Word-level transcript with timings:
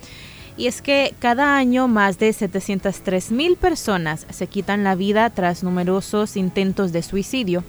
y 0.60 0.68
es 0.68 0.82
que 0.82 1.16
cada 1.20 1.56
año 1.56 1.88
más 1.88 2.20
de 2.20 2.34
703 2.34 3.32
mil 3.32 3.56
personas 3.56 4.28
se 4.30 4.48
quitan 4.48 4.84
la 4.84 4.94
vida 4.94 5.30
tras 5.30 5.64
numerosos 5.64 6.36
intentos 6.36 6.92
de 6.92 7.02
suicidio, 7.02 7.64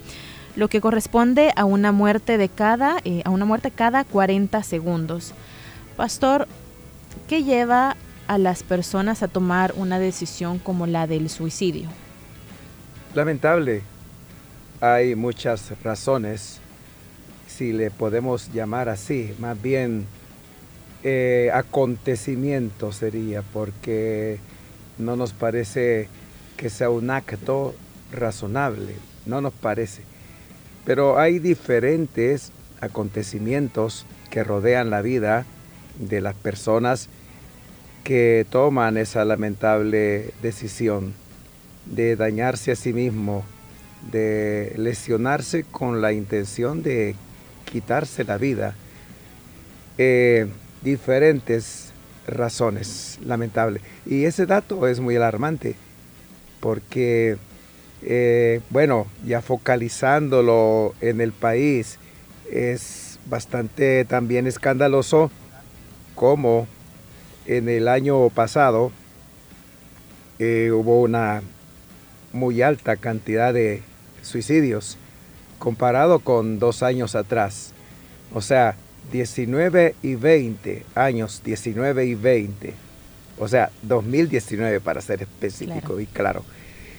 lo 0.57 0.67
que 0.67 0.81
corresponde 0.81 1.53
a 1.55 1.65
una 1.65 1.93
muerte 1.93 2.37
de 2.37 2.49
cada 2.49 2.97
eh, 3.05 3.23
a 3.25 3.31
una 3.31 3.45
muerte 3.45 3.71
cada 3.71 4.03
40 4.03 4.61
segundos. 4.65 5.35
Pastor, 5.97 6.49
¿qué 7.29 7.45
lleva 7.45 7.97
a 8.27 8.39
las 8.39 8.65
personas 8.65 9.23
a 9.23 9.29
tomar 9.29 9.73
una 9.77 10.01
decisión 10.01 10.59
como 10.59 10.89
la 10.89 11.07
del 11.07 11.31
suicidio? 11.31 11.89
Lamentable. 13.15 13.83
Hay 14.81 15.15
muchas 15.15 15.73
razones, 15.85 16.59
si 17.47 17.73
le 17.73 17.93
podemos 17.93 18.53
llamar 18.53 18.89
así, 18.89 19.33
más 19.39 19.61
bien 19.63 20.07
eh, 21.03 21.51
acontecimiento 21.53 22.93
sería, 22.93 23.43
porque 23.43 24.39
no 24.99 25.17
nos 25.17 25.33
parece 25.33 26.09
que 26.57 26.69
sea 26.71 26.91
un 26.91 27.11
acto 27.11 27.75
razonable, 28.13 28.95
no 29.27 29.41
nos 29.41 29.53
parece. 29.53 30.03
Pero 30.85 31.19
hay 31.19 31.39
diferentes 31.39 32.53
acontecimientos 32.81 34.07
que 34.31 34.45
rodean 34.45 34.91
la 34.91 35.03
vida 35.03 35.47
de 35.99 36.21
las 36.21 36.35
personas 36.35 37.09
que 38.05 38.47
toman 38.51 38.97
esa 38.97 39.25
lamentable 39.25 40.33
decisión 40.43 41.15
de 41.87 42.17
dañarse 42.17 42.73
a 42.73 42.77
sí 42.77 42.93
mismo, 42.93 43.45
de 44.11 44.73
lesionarse 44.77 45.65
con 45.65 46.01
la 46.01 46.13
intención 46.13 46.83
de 46.83 47.15
quitarse 47.71 48.25
la 48.25 48.39
vida. 48.39 48.75
Eh, 49.99 50.49
diferentes 50.83 51.93
razones, 52.27 53.19
lamentable. 53.25 53.81
Y 54.07 54.25
ese 54.25 54.47
dato 54.47 54.87
es 54.87 55.01
muy 55.01 55.17
alarmante, 55.17 55.77
porque, 56.61 57.37
eh, 58.03 58.61
bueno, 58.71 59.07
ya 59.25 59.43
focalizándolo 59.43 60.95
en 61.01 61.21
el 61.21 61.33
país, 61.33 61.99
es 62.51 63.19
bastante 63.27 64.05
también 64.05 64.47
escandaloso 64.47 65.31
como 66.15 66.67
en 67.47 67.69
el 67.69 67.89
año 67.89 68.29
pasado 68.31 68.93
eh, 70.39 70.71
hubo 70.73 71.01
una 71.01 71.43
muy 72.33 72.63
alta 72.63 72.97
cantidad 72.97 73.53
de 73.53 73.83
suicidios 74.23 74.97
comparado 75.59 76.21
con 76.21 76.59
dos 76.59 76.83
años 76.83 77.15
atrás. 77.15 77.73
O 78.33 78.41
sea, 78.41 78.77
19 79.11 79.95
y 80.03 80.15
20 80.15 80.85
años, 80.95 81.43
19 81.45 82.07
y 82.07 82.15
20, 82.15 82.75
o 83.39 83.49
sea, 83.49 83.71
2019 83.83 84.81
para 84.81 85.01
ser 85.01 85.23
específico 85.23 86.01
y 86.01 86.07
claro. 86.07 86.45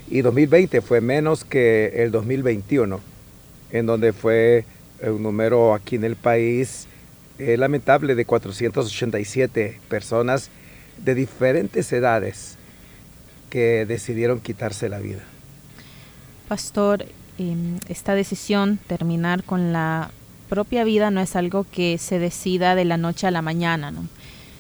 Y 0.09 0.21
2020 0.21 0.81
fue 0.81 1.01
menos 1.01 1.43
que 1.43 2.03
el 2.03 2.11
2021, 2.11 2.99
en 3.71 3.85
donde 3.85 4.13
fue 4.13 4.65
un 5.01 5.23
número 5.23 5.73
aquí 5.73 5.95
en 5.95 6.03
el 6.03 6.15
país 6.15 6.87
eh, 7.39 7.57
lamentable 7.57 8.13
de 8.15 8.25
487 8.25 9.79
personas 9.89 10.49
de 11.03 11.15
diferentes 11.15 11.91
edades 11.91 12.57
que 13.49 13.85
decidieron 13.85 14.39
quitarse 14.39 14.89
la 14.89 14.99
vida. 14.99 15.23
Pastor, 16.47 17.05
em, 17.37 17.79
esta 17.87 18.13
decisión, 18.13 18.77
terminar 18.87 19.43
con 19.43 19.73
la 19.73 20.11
propia 20.51 20.83
vida 20.83 21.11
no 21.11 21.21
es 21.21 21.37
algo 21.37 21.65
que 21.71 21.97
se 21.97 22.19
decida 22.19 22.75
de 22.75 22.83
la 22.83 22.97
noche 22.97 23.25
a 23.25 23.31
la 23.31 23.41
mañana, 23.41 23.89
¿no? 23.89 24.05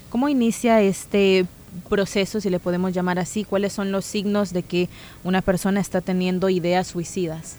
¿Cómo 0.09 0.29
inicia 0.29 0.81
este 0.81 1.45
proceso, 1.89 2.39
si 2.39 2.49
le 2.49 2.59
podemos 2.59 2.93
llamar 2.93 3.19
así? 3.19 3.43
¿Cuáles 3.43 3.73
son 3.73 3.91
los 3.91 4.05
signos 4.05 4.53
de 4.53 4.63
que 4.63 4.87
una 5.25 5.41
persona 5.41 5.81
está 5.81 5.99
teniendo 5.99 6.47
ideas 6.47 6.87
suicidas? 6.87 7.57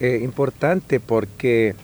Eh, 0.00 0.20
importante 0.22 1.00
porque 1.00 1.74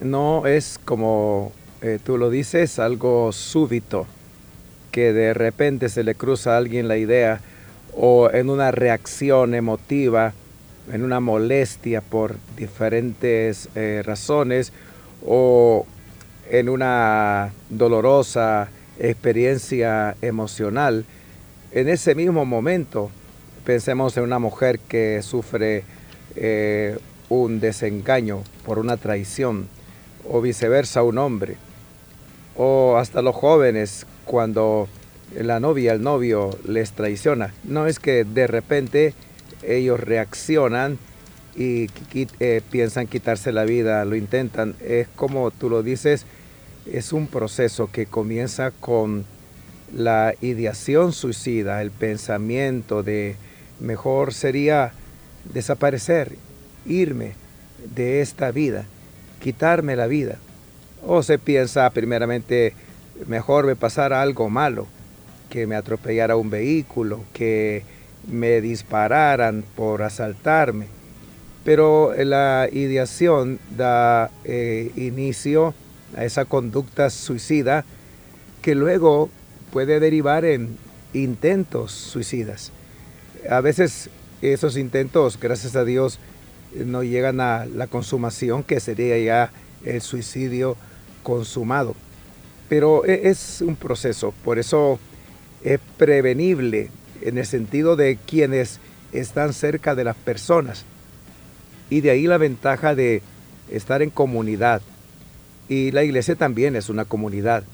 no 0.00 0.46
es 0.46 0.80
como 0.82 1.52
eh, 1.82 1.98
tú 2.02 2.16
lo 2.16 2.30
dices, 2.30 2.78
algo 2.78 3.30
súbito, 3.30 4.06
que 4.90 5.12
de 5.12 5.34
repente 5.34 5.90
se 5.90 6.02
le 6.02 6.14
cruza 6.14 6.54
a 6.54 6.56
alguien 6.56 6.88
la 6.88 6.96
idea 6.96 7.42
o 7.94 8.30
en 8.30 8.48
una 8.48 8.70
reacción 8.70 9.54
emotiva, 9.54 10.32
en 10.90 11.02
una 11.02 11.20
molestia 11.20 12.00
por 12.00 12.36
diferentes 12.56 13.68
eh, 13.74 14.02
razones 14.02 14.72
o 15.26 15.86
en 16.50 16.68
una 16.68 17.52
dolorosa 17.68 18.68
experiencia 18.98 20.16
emocional, 20.22 21.04
en 21.72 21.88
ese 21.88 22.14
mismo 22.14 22.44
momento 22.44 23.10
pensemos 23.64 24.16
en 24.16 24.22
una 24.22 24.38
mujer 24.38 24.78
que 24.78 25.20
sufre 25.22 25.84
eh, 26.36 26.96
un 27.28 27.60
desengaño 27.60 28.42
por 28.64 28.78
una 28.78 28.96
traición 28.96 29.68
o 30.28 30.40
viceversa 30.40 31.02
un 31.02 31.18
hombre 31.18 31.56
o 32.56 32.96
hasta 32.96 33.22
los 33.22 33.34
jóvenes 33.34 34.06
cuando 34.24 34.88
la 35.34 35.60
novia, 35.60 35.92
el 35.92 36.02
novio 36.02 36.50
les 36.66 36.92
traiciona. 36.92 37.52
No 37.64 37.86
es 37.86 37.98
que 37.98 38.24
de 38.24 38.46
repente 38.46 39.14
ellos 39.62 40.00
reaccionan 40.00 40.98
y 41.56 41.86
eh, 42.38 42.60
piensan 42.70 43.06
quitarse 43.06 43.50
la 43.52 43.64
vida, 43.64 44.04
lo 44.04 44.14
intentan. 44.14 44.76
Es 44.80 45.08
como 45.08 45.50
tú 45.50 45.70
lo 45.70 45.82
dices, 45.82 46.26
es 46.84 47.12
un 47.12 47.26
proceso 47.26 47.90
que 47.90 48.06
comienza 48.06 48.70
con 48.70 49.24
la 49.94 50.34
ideación 50.40 51.12
suicida, 51.12 51.80
el 51.80 51.90
pensamiento 51.90 53.02
de 53.02 53.36
mejor 53.80 54.34
sería 54.34 54.92
desaparecer, 55.52 56.36
irme 56.84 57.32
de 57.94 58.20
esta 58.20 58.50
vida, 58.50 58.84
quitarme 59.40 59.96
la 59.96 60.06
vida. 60.06 60.36
O 61.06 61.22
se 61.22 61.38
piensa 61.38 61.88
primeramente, 61.90 62.74
mejor 63.26 63.66
me 63.66 63.76
pasara 63.76 64.22
algo 64.22 64.50
malo, 64.50 64.86
que 65.50 65.66
me 65.66 65.76
atropellara 65.76 66.36
un 66.36 66.50
vehículo, 66.50 67.24
que 67.32 67.84
me 68.28 68.60
dispararan 68.60 69.64
por 69.76 70.02
asaltarme. 70.02 70.95
Pero 71.66 72.14
la 72.16 72.68
ideación 72.70 73.58
da 73.76 74.30
eh, 74.44 74.92
inicio 74.94 75.74
a 76.16 76.24
esa 76.24 76.44
conducta 76.44 77.10
suicida 77.10 77.84
que 78.62 78.76
luego 78.76 79.30
puede 79.72 79.98
derivar 79.98 80.44
en 80.44 80.78
intentos 81.12 81.90
suicidas. 81.90 82.70
A 83.50 83.60
veces 83.60 84.10
esos 84.42 84.76
intentos, 84.76 85.40
gracias 85.40 85.74
a 85.74 85.84
Dios, 85.84 86.20
no 86.72 87.02
llegan 87.02 87.40
a 87.40 87.66
la 87.66 87.88
consumación, 87.88 88.62
que 88.62 88.78
sería 88.78 89.18
ya 89.18 89.52
el 89.84 90.00
suicidio 90.02 90.76
consumado. 91.24 91.96
Pero 92.68 93.04
e, 93.04 93.28
es 93.28 93.60
un 93.60 93.74
proceso, 93.74 94.32
por 94.44 94.60
eso 94.60 95.00
es 95.64 95.80
prevenible 95.96 96.90
en 97.22 97.38
el 97.38 97.46
sentido 97.46 97.96
de 97.96 98.18
quienes 98.24 98.78
están 99.12 99.52
cerca 99.52 99.96
de 99.96 100.04
las 100.04 100.14
personas. 100.14 100.84
Y 101.90 102.00
de 102.00 102.10
ahí 102.10 102.26
la 102.26 102.38
ventaja 102.38 102.94
de 102.94 103.22
estar 103.70 104.02
en 104.02 104.10
comunidad. 104.10 104.82
Y 105.68 105.90
la 105.90 106.04
iglesia 106.04 106.36
también 106.36 106.76
es 106.76 106.88
una 106.88 107.04
comunidad, 107.04 107.64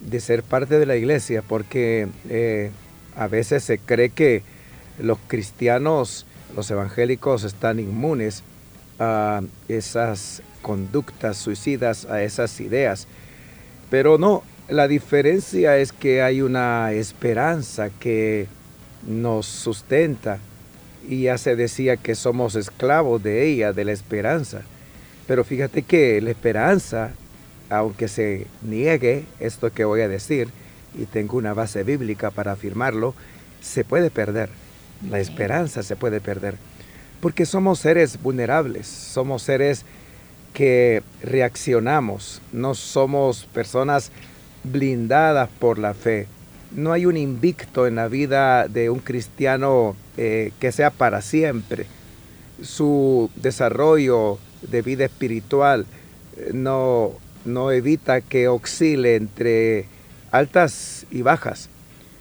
de 0.00 0.20
ser 0.20 0.42
parte 0.42 0.78
de 0.78 0.86
la 0.86 0.96
iglesia, 0.96 1.42
porque 1.42 2.08
eh, 2.28 2.70
a 3.16 3.26
veces 3.28 3.64
se 3.64 3.78
cree 3.78 4.10
que 4.10 4.42
los 4.98 5.18
cristianos, 5.26 6.26
los 6.56 6.70
evangélicos 6.70 7.44
están 7.44 7.78
inmunes 7.78 8.42
a 8.98 9.42
esas 9.68 10.42
conductas 10.62 11.36
suicidas, 11.36 12.06
a 12.06 12.22
esas 12.22 12.60
ideas. 12.60 13.06
Pero 13.90 14.16
no, 14.16 14.42
la 14.68 14.88
diferencia 14.88 15.76
es 15.76 15.92
que 15.92 16.22
hay 16.22 16.40
una 16.40 16.92
esperanza 16.92 17.90
que 17.90 18.46
nos 19.06 19.46
sustenta 19.46 20.38
y 21.08 21.22
ya 21.22 21.38
se 21.38 21.56
decía 21.56 21.96
que 21.96 22.14
somos 22.14 22.54
esclavos 22.54 23.22
de 23.22 23.46
ella, 23.46 23.72
de 23.72 23.84
la 23.84 23.92
esperanza. 23.92 24.62
Pero 25.26 25.44
fíjate 25.44 25.82
que 25.82 26.20
la 26.20 26.30
esperanza, 26.30 27.12
aunque 27.70 28.08
se 28.08 28.46
niegue 28.62 29.24
esto 29.40 29.72
que 29.72 29.84
voy 29.84 30.00
a 30.00 30.08
decir, 30.08 30.48
y 30.94 31.06
tengo 31.06 31.38
una 31.38 31.54
base 31.54 31.84
bíblica 31.84 32.30
para 32.30 32.52
afirmarlo, 32.52 33.14
se 33.60 33.84
puede 33.84 34.10
perder. 34.10 34.50
La 35.08 35.20
esperanza 35.20 35.82
se 35.82 35.96
puede 35.96 36.20
perder. 36.20 36.56
Porque 37.20 37.46
somos 37.46 37.78
seres 37.78 38.20
vulnerables, 38.20 38.86
somos 38.86 39.42
seres 39.42 39.84
que 40.52 41.02
reaccionamos, 41.22 42.42
no 42.52 42.74
somos 42.74 43.46
personas 43.46 44.10
blindadas 44.64 45.48
por 45.58 45.78
la 45.78 45.94
fe 45.94 46.26
no 46.74 46.92
hay 46.92 47.06
un 47.06 47.16
invicto 47.16 47.86
en 47.86 47.96
la 47.96 48.08
vida 48.08 48.68
de 48.68 48.90
un 48.90 49.00
cristiano 49.00 49.96
eh, 50.16 50.52
que 50.60 50.72
sea 50.72 50.90
para 50.90 51.20
siempre. 51.20 51.86
Su 52.62 53.30
desarrollo 53.36 54.38
de 54.62 54.82
vida 54.82 55.04
espiritual 55.04 55.86
eh, 56.36 56.50
no, 56.54 57.12
no 57.44 57.70
evita 57.72 58.20
que 58.20 58.48
oscile 58.48 59.16
entre 59.16 59.86
altas 60.30 61.06
y 61.10 61.22
bajas. 61.22 61.68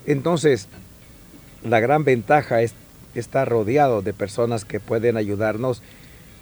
Entonces, 0.05 0.67
la 1.63 1.79
gran 1.79 2.03
ventaja 2.03 2.61
es 2.61 2.73
estar 3.15 3.47
rodeado 3.47 4.01
de 4.01 4.13
personas 4.13 4.65
que 4.65 4.79
pueden 4.79 5.17
ayudarnos 5.17 5.81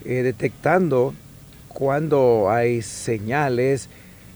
eh, 0.05 0.23
detectando 0.23 1.13
cuando 1.67 2.49
hay 2.49 2.81
señales 2.81 3.89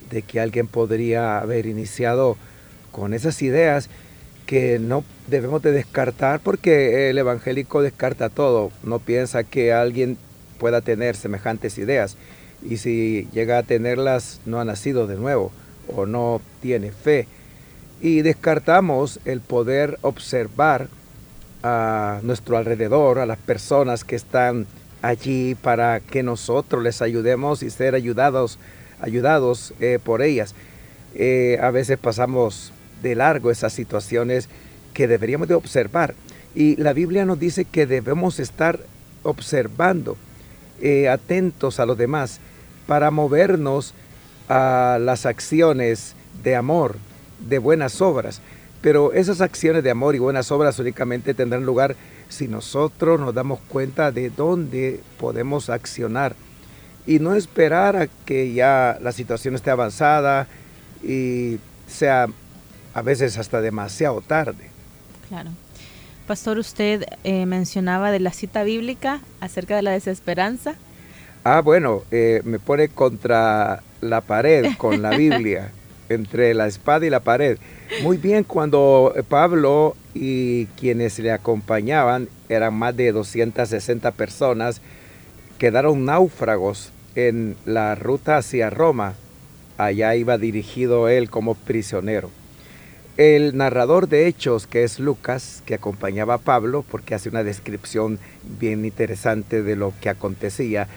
de 0.09 0.21
que 0.21 0.39
alguien 0.39 0.67
podría 0.67 1.39
haber 1.39 1.65
iniciado 1.65 2.37
con 2.93 3.13
esas 3.13 3.41
ideas 3.41 3.89
que 4.45 4.79
no 4.79 5.03
debemos 5.27 5.61
de 5.61 5.73
descartar 5.73 6.39
porque 6.39 7.09
el 7.09 7.17
evangélico 7.17 7.81
descarta 7.81 8.29
todo, 8.29 8.71
no 8.83 8.99
piensa 8.99 9.43
que 9.43 9.73
alguien 9.73 10.17
pueda 10.59 10.79
tener 10.79 11.17
semejantes 11.17 11.77
ideas 11.77 12.15
y 12.61 12.77
si 12.77 13.27
llega 13.33 13.57
a 13.57 13.63
tenerlas 13.63 14.39
no 14.45 14.61
ha 14.61 14.65
nacido 14.65 15.07
de 15.07 15.15
nuevo 15.15 15.51
o 15.93 16.05
no 16.05 16.41
tiene 16.61 16.91
fe. 16.91 17.27
Y 18.01 18.21
descartamos 18.21 19.19
el 19.25 19.41
poder 19.41 19.97
observar 20.01 20.87
a 21.63 22.19
nuestro 22.21 22.57
alrededor, 22.57 23.19
a 23.19 23.25
las 23.25 23.37
personas 23.37 24.03
que 24.03 24.15
están 24.15 24.67
allí 25.01 25.55
para 25.55 26.01
que 26.01 26.21
nosotros 26.23 26.83
les 26.83 27.01
ayudemos 27.01 27.63
y 27.63 27.69
ser 27.69 27.95
ayudados, 27.95 28.59
ayudados 28.99 29.73
eh, 29.79 29.99
por 30.03 30.21
ellas. 30.21 30.53
Eh, 31.15 31.57
a 31.61 31.71
veces 31.71 31.97
pasamos 31.97 32.72
de 33.03 33.13
largo 33.13 33.51
esas 33.51 33.73
situaciones 33.73 34.49
que 34.95 35.07
deberíamos 35.07 35.47
de 35.47 35.53
observar. 35.53 36.15
Y 36.55 36.75
la 36.77 36.93
Biblia 36.93 37.25
nos 37.25 37.39
dice 37.39 37.65
que 37.65 37.85
debemos 37.85 38.39
estar 38.39 38.79
observando, 39.21 40.17
eh, 40.81 41.09
atentos 41.09 41.79
a 41.79 41.85
los 41.85 41.97
demás, 41.97 42.39
para 42.87 43.11
movernos 43.11 43.93
a 44.49 44.97
las 44.99 45.25
acciones 45.25 46.15
de 46.43 46.55
amor, 46.55 46.97
de 47.39 47.59
buenas 47.59 48.01
obras. 48.01 48.41
Pero 48.81 49.13
esas 49.13 49.39
acciones 49.41 49.83
de 49.83 49.91
amor 49.91 50.15
y 50.15 50.19
buenas 50.19 50.51
obras 50.51 50.77
únicamente 50.79 51.33
tendrán 51.33 51.65
lugar 51.65 51.95
si 52.27 52.47
nosotros 52.47 53.19
nos 53.19 53.33
damos 53.33 53.59
cuenta 53.67 54.11
de 54.11 54.29
dónde 54.29 54.99
podemos 55.19 55.69
accionar 55.69 56.35
y 57.05 57.19
no 57.19 57.35
esperar 57.35 57.95
a 57.95 58.07
que 58.25 58.53
ya 58.53 58.97
la 59.01 59.11
situación 59.11 59.55
esté 59.55 59.71
avanzada 59.71 60.47
y 61.03 61.59
sea 61.87 62.27
a 62.93 63.01
veces 63.01 63.37
hasta 63.37 63.61
demasiado 63.61 64.21
tarde. 64.21 64.69
Claro. 65.29 65.51
Pastor, 66.27 66.57
usted 66.57 67.03
eh, 67.23 67.45
mencionaba 67.45 68.11
de 68.11 68.19
la 68.19 68.31
cita 68.31 68.63
bíblica 68.63 69.19
acerca 69.41 69.75
de 69.75 69.81
la 69.81 69.91
desesperanza. 69.91 70.75
Ah, 71.43 71.61
bueno, 71.61 72.03
eh, 72.11 72.41
me 72.45 72.59
pone 72.59 72.87
contra 72.87 73.83
la 73.99 74.21
pared 74.21 74.67
con 74.77 75.01
la 75.01 75.09
Biblia, 75.17 75.71
entre 76.09 76.53
la 76.53 76.67
espada 76.67 77.05
y 77.05 77.09
la 77.09 77.19
pared. 77.19 77.57
Muy 78.01 78.15
bien, 78.17 78.45
cuando 78.45 79.13
Pablo 79.27 79.97
y 80.13 80.67
quienes 80.77 81.19
le 81.19 81.31
acompañaban, 81.31 82.29
eran 82.47 82.73
más 82.73 82.95
de 82.95 83.11
260 83.11 84.11
personas, 84.11 84.79
quedaron 85.57 86.05
náufragos 86.05 86.91
en 87.15 87.57
la 87.65 87.95
ruta 87.95 88.37
hacia 88.37 88.69
Roma. 88.69 89.15
Allá 89.77 90.15
iba 90.15 90.37
dirigido 90.37 91.09
él 91.09 91.29
como 91.29 91.55
prisionero. 91.55 92.29
El 93.15 93.55
narrador 93.55 94.09
de 94.09 94.25
hechos, 94.25 94.65
que 94.65 94.83
es 94.83 94.99
Lucas, 94.99 95.61
que 95.67 95.75
acompañaba 95.75 96.33
a 96.33 96.39
Pablo, 96.39 96.83
porque 96.89 97.13
hace 97.13 97.29
una 97.29 97.43
descripción 97.43 98.17
bien 98.59 98.85
interesante 98.85 99.61
de 99.61 99.75
lo 99.75 99.93
que 100.01 100.09
acontecía, 100.09 100.87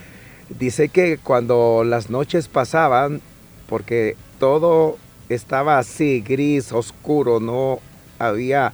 dice 0.58 0.88
que 0.88 1.18
cuando 1.18 1.84
las 1.84 2.08
noches 2.08 2.48
pasaban, 2.48 3.20
porque 3.68 4.16
todo 4.38 4.96
estaba 5.28 5.78
así, 5.78 6.22
gris, 6.26 6.72
oscuro, 6.72 7.38
no 7.38 7.80
había 8.18 8.72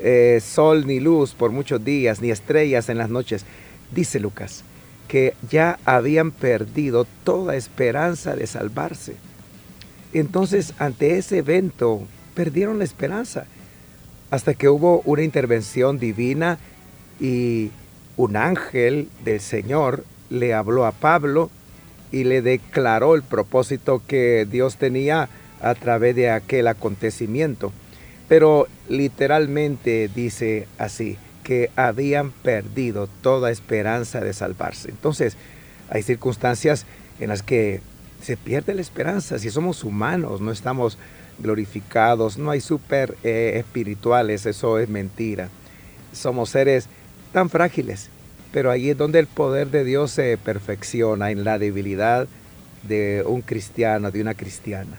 eh, 0.00 0.40
sol 0.44 0.84
ni 0.84 0.98
luz 0.98 1.34
por 1.34 1.52
muchos 1.52 1.84
días, 1.84 2.20
ni 2.20 2.32
estrellas 2.32 2.88
en 2.88 2.98
las 2.98 3.10
noches, 3.10 3.46
dice 3.94 4.18
Lucas, 4.18 4.64
que 5.06 5.34
ya 5.48 5.78
habían 5.84 6.32
perdido 6.32 7.06
toda 7.22 7.54
esperanza 7.54 8.34
de 8.34 8.48
salvarse. 8.48 9.14
Entonces, 10.12 10.74
ante 10.80 11.16
ese 11.16 11.38
evento 11.38 12.08
perdieron 12.34 12.78
la 12.78 12.84
esperanza. 12.84 13.46
Hasta 14.30 14.54
que 14.54 14.68
hubo 14.68 15.02
una 15.04 15.22
intervención 15.22 15.98
divina 15.98 16.58
y 17.20 17.70
un 18.16 18.36
ángel 18.36 19.08
del 19.24 19.40
Señor 19.40 20.04
le 20.30 20.54
habló 20.54 20.86
a 20.86 20.92
Pablo 20.92 21.50
y 22.10 22.24
le 22.24 22.42
declaró 22.42 23.14
el 23.14 23.22
propósito 23.22 24.02
que 24.06 24.46
Dios 24.50 24.76
tenía 24.76 25.28
a 25.60 25.74
través 25.74 26.16
de 26.16 26.30
aquel 26.30 26.68
acontecimiento. 26.68 27.72
Pero 28.28 28.66
literalmente 28.88 30.08
dice 30.14 30.66
así, 30.78 31.18
que 31.42 31.70
habían 31.76 32.30
perdido 32.30 33.08
toda 33.20 33.50
esperanza 33.50 34.20
de 34.20 34.32
salvarse. 34.32 34.90
Entonces, 34.90 35.36
hay 35.90 36.02
circunstancias 36.02 36.86
en 37.20 37.28
las 37.28 37.42
que 37.42 37.80
se 38.22 38.36
pierde 38.36 38.74
la 38.74 38.80
esperanza. 38.80 39.38
Si 39.38 39.50
somos 39.50 39.84
humanos, 39.84 40.40
no 40.40 40.50
estamos 40.50 40.96
glorificados, 41.38 42.38
no 42.38 42.50
hay 42.50 42.60
super 42.60 43.16
eh, 43.24 43.54
espirituales, 43.56 44.46
eso 44.46 44.78
es 44.78 44.88
mentira. 44.88 45.48
Somos 46.12 46.50
seres 46.50 46.88
tan 47.32 47.50
frágiles, 47.50 48.08
pero 48.52 48.70
ahí 48.70 48.90
es 48.90 48.96
donde 48.96 49.18
el 49.18 49.26
poder 49.26 49.70
de 49.70 49.84
Dios 49.84 50.12
se 50.12 50.38
perfecciona 50.38 51.30
en 51.30 51.44
la 51.44 51.58
debilidad 51.58 52.28
de 52.82 53.24
un 53.26 53.42
cristiano, 53.42 54.10
de 54.10 54.20
una 54.20 54.34
cristiana. 54.34 54.98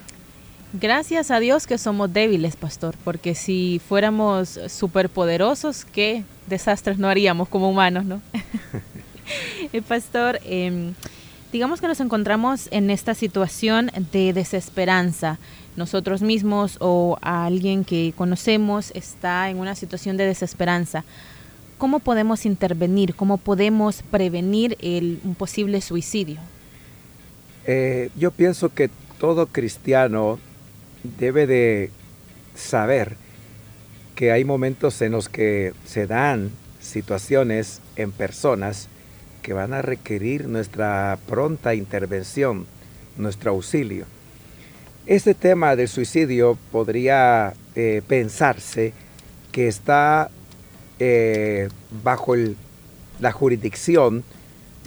Gracias 0.74 1.30
a 1.30 1.40
Dios 1.40 1.68
que 1.68 1.78
somos 1.78 2.12
débiles, 2.12 2.56
pastor, 2.56 2.96
porque 3.04 3.36
si 3.36 3.80
fuéramos 3.88 4.60
superpoderosos, 4.68 5.86
qué 5.86 6.24
desastres 6.48 6.98
no 6.98 7.08
haríamos 7.08 7.48
como 7.48 7.70
humanos, 7.70 8.06
¿no? 8.06 8.22
Eh, 9.72 9.82
pastor, 9.82 10.38
em, 10.44 10.94
digamos 11.54 11.80
que 11.80 11.88
nos 11.88 12.00
encontramos 12.00 12.68
en 12.72 12.90
esta 12.90 13.14
situación 13.14 13.92
de 14.12 14.34
desesperanza. 14.34 15.38
Nosotros 15.76 16.24
mismos 16.24 16.78
o 16.80 17.20
alguien 17.22 17.86
que 17.86 18.12
conocemos 18.18 18.92
está 18.96 19.52
en 19.52 19.60
una 19.60 19.76
situación 19.76 20.18
de 20.18 20.26
desesperanza. 20.26 21.06
¿Cómo 21.78 22.00
podemos 22.00 22.48
intervenir? 22.48 23.14
¿Cómo 23.14 23.38
podemos 23.38 24.02
prevenir 24.02 24.78
el, 24.82 25.20
un 25.24 25.36
posible 25.36 25.80
suicidio? 25.82 26.40
Eh, 27.68 28.10
yo 28.16 28.32
pienso 28.32 28.74
que 28.74 28.90
todo 29.20 29.46
cristiano 29.46 30.40
debe 31.20 31.46
de 31.46 31.92
saber 32.56 33.16
que 34.16 34.32
hay 34.32 34.44
momentos 34.44 35.00
en 35.04 35.12
los 35.12 35.30
que 35.30 35.74
se 35.86 36.08
dan 36.08 36.50
situaciones 36.80 37.80
en 37.96 38.12
personas 38.12 38.90
que 39.44 39.54
van 39.54 39.74
a 39.74 39.84
requerir 39.84 40.48
nuestra 40.48 41.20
pronta 41.28 41.76
intervención, 41.76 42.66
nuestro 43.18 43.52
auxilio. 43.52 44.06
Este 45.06 45.36
tema 45.36 45.76
del 45.76 45.90
suicidio 45.90 46.58
podría 46.72 47.54
eh, 47.76 48.02
pensarse 48.08 48.94
que 49.52 49.68
está 49.68 50.32
eh, 50.98 51.70
bajo 52.04 52.34
la 53.20 53.32
jurisdicción 53.32 54.24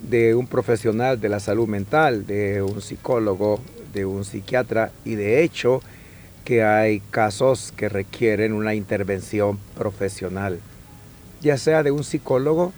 de 0.03 0.35
un 0.35 0.47
profesional 0.47 1.21
de 1.21 1.29
la 1.29 1.39
salud 1.39 1.69
mental, 1.69 2.27
de 2.27 2.63
un 2.63 2.81
psicólogo, 2.81 3.61
de 3.93 4.07
un 4.07 4.25
psiquiatra 4.25 4.91
y 5.05 5.15
de 5.15 5.43
hecho 5.43 5.83
que 6.45 6.63
hay 6.63 7.01
casos 7.11 7.73
que 7.77 7.89
requieren 7.89 8.53
una 8.53 8.75
intervención 8.75 9.59
profesional, 9.77 10.61
ya 11.43 11.59
sea 11.59 11.83
de 11.83 11.91
un 11.91 12.05
psicólogo, 12.05 12.73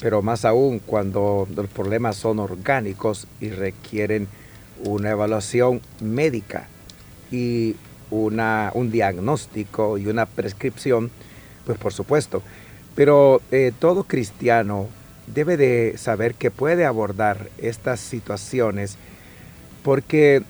pero 0.00 0.22
más 0.22 0.44
aún 0.44 0.78
cuando 0.78 1.46
los 1.54 1.68
problemas 1.68 2.16
son 2.16 2.38
orgánicos 2.38 3.26
y 3.40 3.50
requieren 3.50 4.28
una 4.84 5.10
evaluación 5.10 5.82
médica 6.00 6.68
y 7.30 7.76
una, 8.10 8.70
un 8.74 8.90
diagnóstico 8.90 9.98
y 9.98 10.06
una 10.06 10.26
prescripción, 10.26 11.10
pues 11.66 11.78
por 11.78 11.92
supuesto. 11.92 12.42
Pero 12.94 13.40
eh, 13.50 13.72
todo 13.78 14.04
cristiano 14.04 14.88
debe 15.26 15.56
de 15.56 15.94
saber 15.96 16.34
que 16.34 16.50
puede 16.50 16.86
abordar 16.86 17.50
estas 17.58 18.00
situaciones 18.00 18.96
porque 19.82 20.42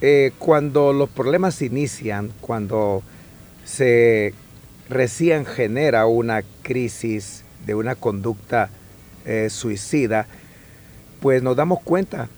eh, 0.00 0.32
cuando 0.38 0.92
los 0.92 1.08
problemas 1.10 1.62
inician, 1.62 2.32
cuando 2.40 3.02
se 3.64 4.34
recién 4.88 5.44
genera 5.44 6.06
una 6.06 6.42
crisis 6.62 7.41
de 7.66 7.74
una 7.74 7.94
conducta 7.94 8.70
eh, 9.24 9.48
suicida, 9.50 10.26
pues 11.20 11.42
nos 11.42 11.56
damos 11.56 11.80
cuenta 11.80 12.28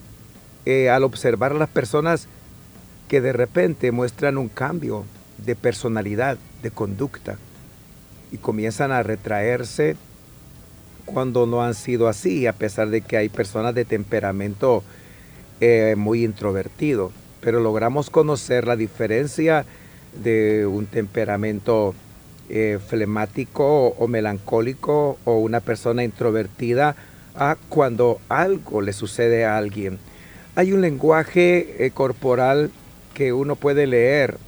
al 0.90 1.04
observar 1.04 1.52
a 1.52 1.57
las 1.57 1.69
personas 1.69 2.26
que 3.09 3.21
de 3.21 3.35
repente 3.35 3.93
muestran 3.93 4.38
un 4.38 4.49
cambio 4.49 5.04
de 5.45 5.54
personalidad, 5.57 6.38
de 6.62 6.71
conducta, 6.71 7.37
y 8.33 8.38
comienzan 8.38 8.90
a 8.90 9.02
retraerse 9.02 9.97
cuando 11.04 11.47
no 11.47 11.62
han 11.62 11.75
sido 11.75 12.09
así, 12.09 12.47
a 12.47 12.52
pesar 12.52 12.88
de 12.88 13.00
que 13.00 13.16
hay 13.16 13.28
personas 13.28 13.75
de 13.75 13.85
temperamento 13.85 14.83
eh, 15.61 15.95
muy 15.97 16.25
introvertido. 16.25 17.12
Pero 17.40 17.61
logramos 17.61 18.11
conocer 18.11 18.66
la 18.66 18.75
diferencia 18.75 19.66
de 20.23 20.66
un 20.66 20.87
temperamento 20.87 21.95
eh, 22.49 22.79
flemático 22.87 23.89
o 23.89 24.09
melancólico 24.09 25.19
o 25.25 25.39
una 25.39 25.61
persona 25.61 26.05
introvertida 26.05 26.97
a 27.35 27.57
cuando 27.69 28.21
algo 28.29 28.81
le 28.81 28.93
sucede 28.93 29.45
a 29.45 29.57
alguien. 29.57 29.99
Hay 30.55 30.73
un 30.73 30.81
lenguaje 30.81 31.85
eh, 31.85 31.91
corporal 31.91 32.71
que 33.13 33.33
uno 33.33 33.57
puede 33.57 33.87
leer. 33.87 34.39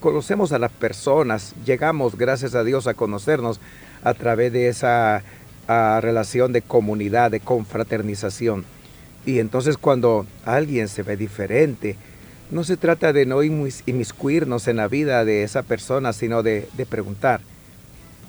Conocemos 0.00 0.52
a 0.52 0.58
las 0.58 0.72
personas, 0.72 1.54
llegamos, 1.64 2.16
gracias 2.16 2.54
a 2.54 2.64
Dios, 2.64 2.86
a 2.86 2.94
conocernos 2.94 3.60
a 4.02 4.14
través 4.14 4.52
de 4.52 4.68
esa 4.68 5.22
relación 5.68 6.52
de 6.52 6.60
comunidad, 6.60 7.30
de 7.30 7.40
confraternización. 7.40 8.64
Y 9.24 9.38
entonces 9.38 9.78
cuando 9.78 10.26
alguien 10.44 10.88
se 10.88 11.02
ve 11.02 11.16
diferente, 11.16 11.96
no 12.52 12.64
se 12.64 12.76
trata 12.76 13.14
de 13.14 13.24
no 13.24 13.42
inmiscuirnos 13.42 14.68
en 14.68 14.76
la 14.76 14.86
vida 14.86 15.24
de 15.24 15.42
esa 15.42 15.62
persona, 15.62 16.12
sino 16.12 16.42
de, 16.42 16.68
preguntar 16.88 17.40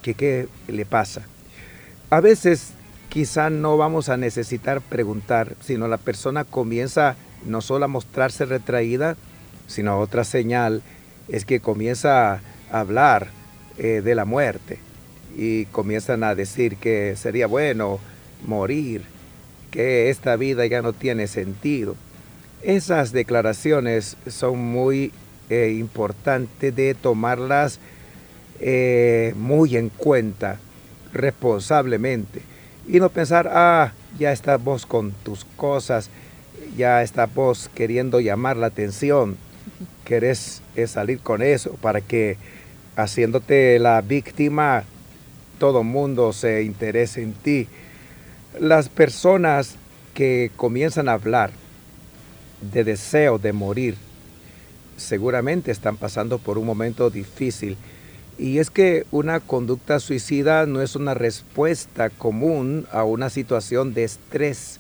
qué 0.02 0.48
le 0.68 0.86
pasa. 0.86 1.24
A 2.10 2.22
veces 2.22 2.72
quizá 3.10 3.50
no 3.50 3.76
vamos 3.76 4.08
a 4.08 4.16
necesitar 4.16 4.80
preguntar, 4.80 5.56
sino 5.60 5.90
la 5.90 5.98
persona 5.98 6.46
comienza 6.46 7.18
no 7.46 7.60
solo 7.60 7.84
a 7.84 7.90
mostrarse 7.90 8.46
retraída, 8.46 9.18
sino 9.68 10.00
otra 10.00 10.24
señal 10.24 10.84
es 11.28 11.44
que 11.44 11.60
comienza 11.60 12.36
a 12.36 12.42
hablar 12.72 13.28
eh, 13.78 14.02
de 14.02 14.16
la 14.16 14.24
muerte 14.24 14.80
y 15.36 15.66
comienzan 15.66 16.24
a 16.24 16.34
decir 16.34 16.78
que 16.78 17.18
sería 17.18 17.48
bueno 17.48 18.00
morir, 18.48 19.04
que 19.70 20.10
esta 20.10 20.38
vida 20.38 20.66
ya 20.66 20.82
no 20.82 20.94
tiene 20.94 21.28
sentido. 21.28 21.98
Esas 22.64 23.12
declaraciones 23.12 24.18
son 24.28 24.60
muy 24.60 25.12
eh, 25.50 25.76
importantes 25.78 26.76
de 26.76 26.94
tomarlas 26.94 27.80
eh, 28.60 29.34
muy 29.36 29.76
en 29.76 29.90
cuenta, 29.90 30.60
responsablemente, 31.12 32.42
y 32.88 33.00
no 33.00 33.10
pensar, 33.10 33.50
ah, 33.52 33.94
ya 34.18 34.32
estás 34.32 34.64
vos 34.64 34.86
con 34.86 35.12
tus 35.12 35.46
cosas, 35.46 36.10
ya 36.78 37.02
estás 37.02 37.34
vos 37.34 37.70
queriendo 37.74 38.20
llamar 38.20 38.58
la 38.58 38.68
atención 38.68 39.38
querés 40.04 40.62
salir 40.88 41.20
con 41.20 41.42
eso 41.42 41.74
para 41.82 42.02
que 42.02 42.38
haciéndote 42.96 43.80
la 43.80 44.02
víctima, 44.02 44.84
todo 45.60 45.84
mundo 45.84 46.34
se 46.34 46.64
interese 46.64 47.22
en 47.22 47.34
ti. 47.34 47.68
Las 48.60 48.90
personas 48.90 49.76
que 50.14 50.52
comienzan 50.56 51.10
a 51.10 51.14
hablar 51.14 51.52
de 52.72 52.84
deseo 52.84 53.38
de 53.38 53.54
morir, 53.54 53.96
seguramente 54.98 55.72
están 55.72 55.98
pasando 55.98 56.38
por 56.38 56.58
un 56.58 56.66
momento 56.66 57.10
difícil. 57.10 57.78
Y 58.38 58.58
es 58.58 58.70
que 58.70 59.06
una 59.12 59.40
conducta 59.40 60.00
suicida 60.00 60.66
no 60.66 60.82
es 60.82 60.96
una 60.96 61.14
respuesta 61.14 62.10
común 62.10 62.88
a 62.92 63.04
una 63.04 63.30
situación 63.30 63.94
de 63.94 64.06
estrés. 64.06 64.80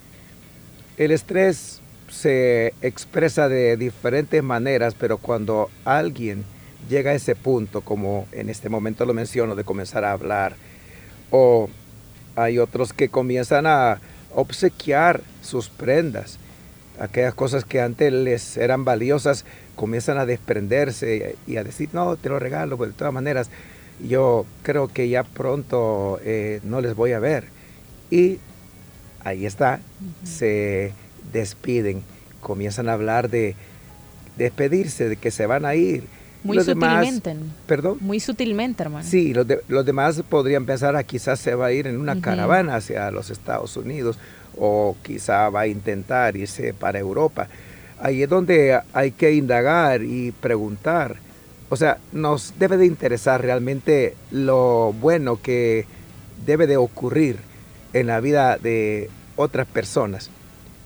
El 0.97 1.11
estrés 1.11 1.81
se 2.09 2.73
expresa 2.81 3.49
de 3.49 3.77
diferentes 3.77 4.41
maneras, 4.43 4.95
pero 4.97 5.17
cuando 5.17 5.69
alguien 5.85 6.43
llega 6.89 7.11
a 7.11 7.15
ese 7.15 7.35
punto, 7.35 7.81
como 7.81 8.27
en 8.31 8.49
este 8.49 8.69
momento 8.69 9.05
lo 9.05 9.13
menciono, 9.13 9.55
de 9.55 9.63
comenzar 9.63 10.03
a 10.03 10.11
hablar, 10.11 10.55
o 11.31 11.69
hay 12.35 12.59
otros 12.59 12.93
que 12.93 13.09
comienzan 13.09 13.65
a 13.65 13.99
obsequiar 14.33 15.21
sus 15.41 15.69
prendas, 15.69 16.39
aquellas 16.99 17.33
cosas 17.33 17.65
que 17.65 17.81
antes 17.81 18.11
les 18.11 18.57
eran 18.57 18.85
valiosas, 18.85 19.45
comienzan 19.75 20.17
a 20.17 20.25
desprenderse 20.25 21.35
y 21.47 21.57
a 21.57 21.63
decir, 21.63 21.89
no, 21.93 22.15
te 22.15 22.29
lo 22.29 22.39
regalo, 22.39 22.77
pues 22.77 22.91
de 22.91 22.97
todas 22.97 23.13
maneras, 23.13 23.49
yo 24.07 24.45
creo 24.63 24.87
que 24.87 25.09
ya 25.09 25.23
pronto 25.23 26.19
eh, 26.23 26.59
no 26.63 26.81
les 26.81 26.95
voy 26.95 27.13
a 27.13 27.19
ver. 27.19 27.45
Y 28.09 28.39
ahí 29.23 29.45
está, 29.45 29.79
se 30.23 30.93
despiden, 31.31 32.03
comienzan 32.41 32.89
a 32.89 32.93
hablar 32.93 33.29
de 33.29 33.55
despedirse, 34.37 35.09
de 35.09 35.15
que 35.15 35.31
se 35.31 35.45
van 35.45 35.65
a 35.65 35.75
ir. 35.75 36.03
Muy 36.43 36.59
sutilmente. 36.59 37.37
¿Perdón? 37.65 37.97
Muy 38.01 38.19
sutilmente, 38.19 38.83
hermano. 38.83 39.07
Sí, 39.07 39.33
los, 39.33 39.47
los 39.69 39.85
demás 39.85 40.21
podrían 40.27 40.65
pensar, 40.65 40.95
ah, 40.95 41.03
quizás 41.03 41.39
se 41.39 41.55
va 41.55 41.67
a 41.67 41.71
ir 41.71 41.87
en 41.87 41.97
una 41.97 42.19
caravana 42.19 42.75
hacia 42.75 43.09
los 43.11 43.29
Estados 43.29 43.77
Unidos 43.77 44.17
o 44.57 44.95
quizá 45.03 45.49
va 45.49 45.61
a 45.61 45.67
intentar 45.67 46.35
irse 46.35 46.73
para 46.73 46.99
Europa. 46.99 47.47
Ahí 47.99 48.23
es 48.23 48.29
donde 48.29 48.79
hay 48.93 49.11
que 49.11 49.33
indagar 49.33 50.03
y 50.03 50.31
preguntar. 50.31 51.17
O 51.69 51.75
sea, 51.75 51.97
nos 52.11 52.53
debe 52.59 52.77
de 52.77 52.85
interesar 52.85 53.41
realmente 53.41 54.15
lo 54.31 54.93
bueno 54.93 55.41
que 55.41 55.85
debe 56.45 56.67
de 56.67 56.77
ocurrir 56.77 57.37
en 57.93 58.07
la 58.07 58.19
vida 58.19 58.57
de 58.57 59.09
otras 59.35 59.67
personas. 59.67 60.29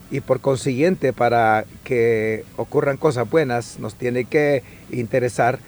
Y 0.09 0.21
por 0.21 0.39
consiguiente, 0.39 1.11
para 1.11 1.65
que 1.83 2.45
ocurran 2.55 2.97
cosas 2.97 3.29
buenas, 3.29 3.79
nos 3.79 3.95
tiene 3.95 4.25
que 4.25 4.63
interesar 4.89 5.59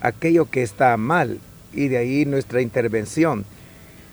aquello 0.00 0.50
que 0.50 0.62
está 0.62 0.96
mal 0.96 1.38
y 1.72 1.88
de 1.88 1.98
ahí 1.98 2.24
nuestra 2.26 2.60
intervención. 2.60 3.44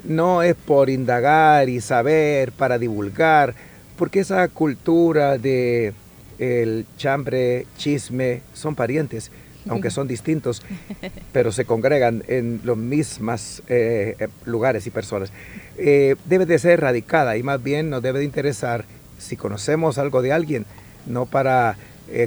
No 0.04 0.44
es 0.44 0.56
por 0.56 0.90
indagar 0.90 1.70
y 1.70 1.80
saber, 1.80 2.52
para 2.52 2.78
divulgar, 2.78 3.56
porque 3.98 4.20
esa 4.20 4.48
cultura 4.50 5.38
de 5.38 5.94
el 6.40 6.86
chambre, 6.98 7.66
chisme, 7.78 8.42
son 8.54 8.76
parientes. 8.76 9.32
aunque 9.70 9.92
son 9.92 10.10
distintos, 10.10 10.62
pero 11.32 11.54
se 11.54 11.64
congregan 11.64 12.22
en 12.28 12.60
los 12.66 12.76
mismos 12.76 13.64
eh, 13.70 14.18
eh, 14.20 14.28
lugares 14.44 14.86
y 14.88 14.90
personas. 14.90 15.32
Eh, 15.78 16.18
debe 16.26 16.46
de 16.46 16.60
ser 16.60 16.72
erradicada 16.72 17.38
y 17.38 17.44
más 17.44 17.64
bien 17.64 17.90
nos 17.90 18.04
debe 18.04 18.20
de 18.20 18.26
interesar 18.26 18.84
si 19.18 19.38
conocemos 19.38 19.98
algo 19.98 20.22
de 20.22 20.34
alguien, 20.34 20.66
no 21.06 21.26
para 21.26 21.78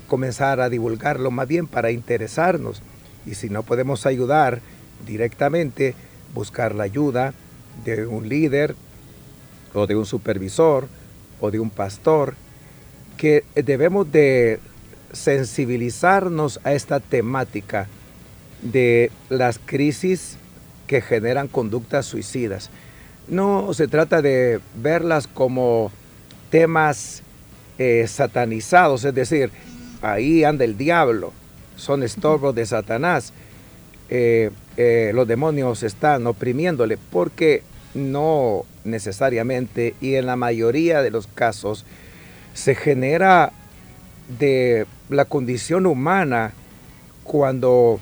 comenzar 0.07 0.61
a 0.61 0.71
divulgarlo, 0.71 1.31
más 1.31 1.47
bien 1.47 1.67
para 1.67 1.91
interesarnos. 1.91 2.81
Y 3.27 3.35
si 3.35 3.51
no 3.51 3.63
podemos 3.63 4.07
ayudar 4.07 4.61
directamente, 5.07 5.95
buscar 6.35 6.75
la 6.75 6.85
ayuda 6.85 7.35
de 7.85 8.07
un 8.07 8.29
líder 8.29 8.75
o 9.75 9.87
de 9.87 9.97
un 9.97 10.07
supervisor 10.07 10.89
o 11.41 11.51
de 11.51 11.61
un 11.61 11.71
pastor, 11.71 12.35
que 13.17 13.45
debemos 13.55 14.11
de 14.11 14.61
sensibilizarnos 15.13 16.61
a 16.65 16.73
esta 16.73 17.01
temática 17.01 17.89
de 18.63 19.11
las 19.29 19.59
crisis 19.59 20.37
que 20.87 21.01
generan 21.01 21.49
conductas 21.49 22.07
suicidas. 22.07 22.71
No 23.29 23.73
se 23.75 23.89
trata 23.89 24.23
de 24.23 24.61
verlas 24.77 25.27
como 25.27 25.91
temas 26.51 27.23
eh, 27.79 28.07
satanizados, 28.09 29.05
es 29.05 29.15
decir, 29.15 29.51
ahí 30.01 30.45
anda 30.45 30.65
el 30.65 30.77
diablo, 30.77 31.33
son 31.77 32.03
estorbos 32.03 32.55
de 32.55 32.65
Satanás, 32.67 33.33
eh, 34.11 34.51
eh, 34.77 35.13
los 35.15 35.27
demonios 35.27 35.83
están 35.83 36.27
oprimiéndole, 36.27 36.99
porque 37.11 37.63
no 37.95 38.65
necesariamente 38.85 39.95
y 40.01 40.15
en 40.15 40.27
la 40.27 40.37
mayoría 40.37 41.03
de 41.03 41.11
los 41.11 41.27
casos 41.27 41.85
se 42.55 42.75
genera 42.75 43.53
de 44.39 44.87
la 45.09 45.25
condición 45.25 45.87
humana 45.87 46.53
cuando 47.25 48.01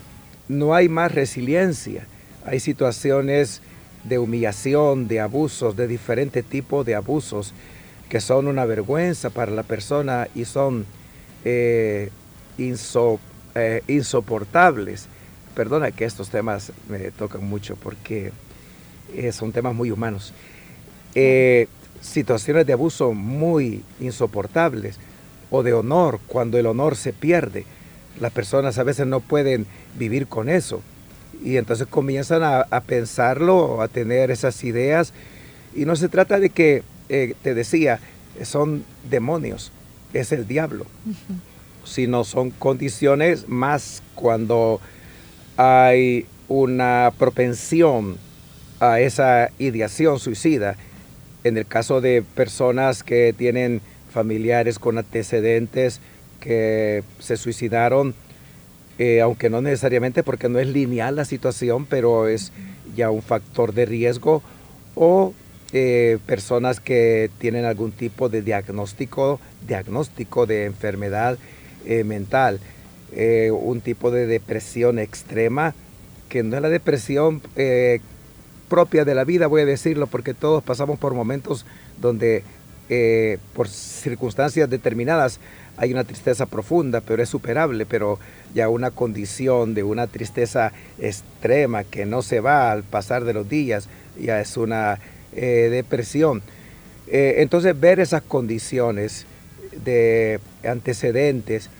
no 0.48 0.74
hay 0.74 0.88
más 0.88 1.12
resiliencia. 1.12 2.06
Hay 2.44 2.60
situaciones 2.60 3.62
de 4.04 4.18
humillación, 4.18 5.08
de 5.08 5.20
abusos, 5.20 5.76
de 5.76 5.86
diferente 5.86 6.42
tipo 6.42 6.84
de 6.84 6.94
abusos 6.94 7.54
que 8.08 8.20
son 8.20 8.46
una 8.46 8.66
vergüenza 8.66 9.30
para 9.30 9.50
la 9.50 9.62
persona 9.62 10.28
y 10.34 10.44
son 10.44 10.84
eh, 11.44 12.10
insoportables. 12.58 15.08
Perdona 15.54 15.92
que 15.92 16.04
estos 16.04 16.30
temas 16.30 16.72
me 16.88 17.10
tocan 17.10 17.44
mucho 17.44 17.76
porque 17.76 18.32
eh, 19.14 19.32
son 19.32 19.52
temas 19.52 19.74
muy 19.74 19.90
humanos. 19.90 20.32
situaciones 22.00 22.66
de 22.66 22.72
abuso 22.72 23.12
muy 23.12 23.82
insoportables 24.00 24.98
o 25.50 25.62
de 25.62 25.72
honor, 25.72 26.18
cuando 26.26 26.58
el 26.58 26.66
honor 26.66 26.96
se 26.96 27.12
pierde. 27.12 27.64
Las 28.20 28.32
personas 28.32 28.78
a 28.78 28.82
veces 28.82 29.06
no 29.06 29.20
pueden 29.20 29.66
vivir 29.96 30.26
con 30.26 30.48
eso. 30.48 30.82
Y 31.44 31.56
entonces 31.56 31.86
comienzan 31.86 32.42
a, 32.42 32.80
pensarlo, 32.80 33.80
a 33.80 33.88
tener 33.88 34.30
esas 34.30 34.64
ideas. 34.64 35.12
Y 35.74 35.84
no 35.84 35.94
se 35.94 36.08
trata 36.08 36.40
de 36.40 36.50
que, 36.50 36.82
eh, 37.08 37.34
te 37.42 37.54
decía, 37.54 38.00
son 38.42 38.84
demonios, 39.08 39.70
es 40.12 40.32
el 40.32 40.46
diablo. 40.46 40.86
Sino 41.84 42.24
son 42.24 42.50
condiciones 42.50 43.48
más 43.48 44.02
cuando 44.14 44.80
hay 45.56 46.26
una 46.48 47.12
propensión 47.18 48.16
a 48.80 49.00
esa 49.00 49.50
ideación 49.58 50.18
suicida. 50.18 50.76
En 51.44 51.56
el 51.56 51.66
caso 51.66 52.00
de 52.00 52.22
personas 52.22 53.02
que 53.02 53.34
tienen 53.36 53.80
familiares 54.10 54.78
con 54.78 54.98
antecedentes 54.98 56.00
que 56.40 57.02
se 57.18 57.36
suicidaron, 57.36 58.14
eh, 58.98 59.20
aunque 59.20 59.50
no 59.50 59.60
necesariamente 59.60 60.22
porque 60.22 60.48
no 60.48 60.58
es 60.58 60.68
lineal 60.68 61.16
la 61.16 61.24
situación, 61.24 61.86
pero 61.86 62.28
es 62.28 62.52
ya 62.94 63.10
un 63.10 63.22
factor 63.22 63.74
de 63.74 63.86
riesgo, 63.86 64.42
o 64.94 65.34
eh, 65.72 66.18
personas 66.26 66.78
que 66.78 67.30
tienen 67.38 67.64
algún 67.64 67.90
tipo 67.90 68.28
de 68.28 68.42
diagnóstico, 68.42 69.40
diagnóstico 69.66 70.46
de 70.46 70.66
enfermedad 70.66 71.38
eh, 71.84 72.04
mental, 72.04 72.60
un 73.52 73.80
tipo 73.80 74.10
de 74.10 74.26
depresión 74.26 74.98
extrema, 74.98 75.74
que 76.28 76.42
no 76.42 76.56
es 76.56 76.62
la 76.62 76.68
depresión 76.68 77.40
propia 78.68 79.04
de 79.04 79.14
la 79.14 79.24
vida, 79.24 79.46
voy 79.46 79.62
a 79.62 79.66
decirlo, 79.66 80.06
porque 80.06 80.34
todos 80.34 80.62
pasamos 80.62 80.98
por 80.98 81.14
momentos 81.14 81.64
donde 82.00 82.42
eh, 82.90 83.38
por 83.54 83.66
circunstancias 83.68 84.68
determinadas 84.68 85.40
hay 85.78 85.92
una 85.92 86.04
tristeza 86.04 86.44
profunda, 86.46 87.00
pero 87.00 87.22
es 87.22 87.28
superable, 87.28 87.86
pero 87.86 88.18
ya 88.54 88.68
una 88.68 88.90
condición 88.90 89.74
de 89.74 89.82
una 89.82 90.06
tristeza 90.06 90.72
extrema 90.98 91.84
que 91.84 92.04
no 92.04 92.20
se 92.20 92.40
va 92.40 92.70
al 92.70 92.82
pasar 92.82 93.24
de 93.24 93.32
los 93.32 93.48
días, 93.48 93.88
ya 94.20 94.40
es 94.40 94.56
una 94.56 94.98
eh, 95.32 95.68
depresión. 95.70 96.42
Eh, 97.06 97.36
entonces 97.38 97.78
ver 97.78 98.00
esas 98.00 98.22
condiciones 98.22 99.26
de 99.84 100.38
antecedentes, 100.62 101.70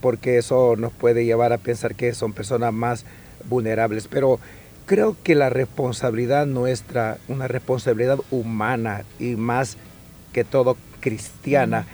porque 0.00 0.38
eso 0.38 0.76
nos 0.76 0.92
puede 0.92 1.24
llevar 1.24 1.52
a 1.52 1.58
pensar 1.58 1.96
que 1.96 2.14
son 2.14 2.32
personas 2.32 2.72
más 2.72 3.04
vulnerables, 3.48 4.06
pero 4.08 4.38
creo 4.86 5.16
que 5.22 5.34
la 5.34 5.50
responsabilidad 5.50 6.46
nuestra, 6.46 7.18
una 7.28 7.48
responsabilidad 7.48 8.18
humana 8.30 9.04
y 9.18 9.36
más 9.36 9.76
que 10.32 10.44
todo 10.44 10.76
cristiana, 11.00 11.86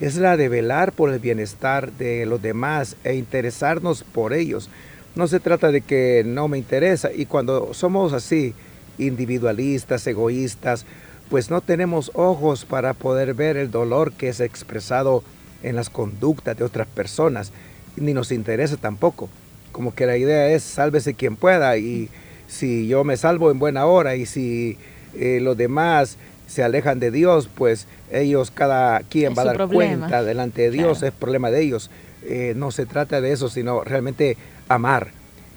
es 0.00 0.16
la 0.16 0.36
de 0.36 0.48
velar 0.48 0.92
por 0.92 1.12
el 1.12 1.18
bienestar 1.18 1.92
de 1.92 2.26
los 2.26 2.42
demás 2.42 2.96
e 3.04 3.14
interesarnos 3.14 4.04
por 4.04 4.32
ellos. 4.32 4.68
No 5.14 5.26
se 5.26 5.40
trata 5.40 5.70
de 5.70 5.80
que 5.80 6.22
no 6.26 6.48
me 6.48 6.58
interesa 6.58 7.10
y 7.12 7.26
cuando 7.26 7.72
somos 7.72 8.12
así, 8.12 8.54
individualistas, 8.98 10.06
egoístas, 10.06 10.84
pues 11.30 11.50
no 11.50 11.60
tenemos 11.60 12.10
ojos 12.14 12.64
para 12.64 12.92
poder 12.92 13.34
ver 13.34 13.56
el 13.56 13.70
dolor 13.70 14.12
que 14.12 14.28
es 14.28 14.40
expresado 14.40 15.24
en 15.66 15.76
las 15.76 15.90
conductas 15.90 16.56
de 16.56 16.64
otras 16.64 16.86
personas, 16.86 17.52
ni 17.96 18.14
nos 18.14 18.30
interesa 18.30 18.76
tampoco. 18.76 19.28
Como 19.72 19.94
que 19.94 20.06
la 20.06 20.16
idea 20.16 20.48
es 20.48 20.62
sálvese 20.62 21.14
quien 21.14 21.36
pueda 21.36 21.76
y 21.76 22.08
si 22.46 22.86
yo 22.86 23.02
me 23.04 23.16
salvo 23.16 23.50
en 23.50 23.58
buena 23.58 23.86
hora 23.86 24.14
y 24.14 24.26
si 24.26 24.78
eh, 25.14 25.40
los 25.42 25.56
demás 25.56 26.16
se 26.46 26.62
alejan 26.62 27.00
de 27.00 27.10
Dios, 27.10 27.50
pues 27.52 27.88
ellos, 28.12 28.52
cada 28.52 29.00
quien 29.00 29.34
va 29.36 29.42
a 29.42 29.46
dar 29.46 29.68
cuenta 29.68 30.22
delante 30.22 30.62
de 30.62 30.70
Dios, 30.70 31.02
es 31.02 31.12
problema 31.12 31.50
de 31.50 31.62
ellos. 31.62 31.90
Eh, 32.22 32.54
no 32.56 32.70
se 32.70 32.86
trata 32.86 33.20
de 33.20 33.32
eso, 33.32 33.48
sino 33.48 33.82
realmente 33.82 34.36
amar. 34.68 35.08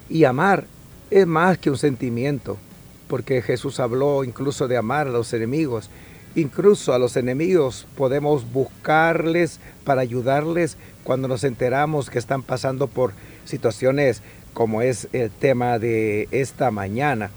Y 0.08 0.24
amar 0.24 0.64
es 1.10 1.26
más 1.26 1.58
que 1.58 1.70
un 1.70 1.78
sentimiento, 1.78 2.58
porque 3.06 3.42
Jesús 3.42 3.78
habló 3.78 4.24
incluso 4.24 4.66
de 4.66 4.76
amar 4.76 5.06
a 5.06 5.10
los 5.10 5.32
enemigos. 5.32 5.88
Incluso 6.34 6.92
a 6.92 6.98
los 6.98 7.16
enemigos 7.16 7.86
podemos 7.96 8.50
buscarles 8.52 9.60
para 9.84 10.02
ayudarles 10.02 10.76
cuando 11.04 11.28
nos 11.28 11.44
enteramos 11.44 12.10
que 12.10 12.18
están 12.18 12.42
pasando 12.42 12.86
por 12.86 13.12
situaciones 13.44 14.22
como 14.52 14.82
es 14.82 15.08
el 15.12 15.30
tema 15.30 15.78
de 15.78 16.28
esta 16.30 16.70
mañana. 16.70 17.30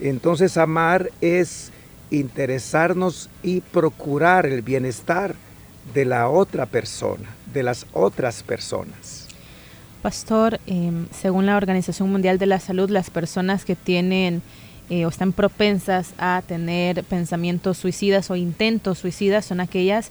Entonces 0.00 0.56
amar 0.56 1.10
es 1.20 1.72
interesarnos 2.10 3.28
y 3.42 3.60
procurar 3.60 4.46
el 4.46 4.62
bienestar 4.62 5.34
de 5.94 6.04
la 6.04 6.28
otra 6.28 6.66
persona, 6.66 7.28
de 7.52 7.62
las 7.62 7.86
otras 7.92 8.42
personas. 8.42 9.26
Pastor, 10.02 10.60
em, 10.66 11.06
según 11.10 11.46
la 11.46 11.56
Organización 11.56 12.10
Mundial 12.10 12.38
de 12.38 12.46
la 12.46 12.60
Salud, 12.60 12.88
las 12.88 13.10
personas 13.10 13.64
que 13.64 13.74
tienen 13.74 14.42
eh, 14.90 15.04
o 15.04 15.10
están 15.10 15.32
propensas 15.34 16.14
a 16.16 16.42
tener 16.46 17.04
pensamientos 17.04 17.76
suicidas 17.76 18.30
o 18.30 18.36
intentos 18.36 18.98
suicidas 18.98 19.44
son 19.44 19.60
aquellas 19.60 20.10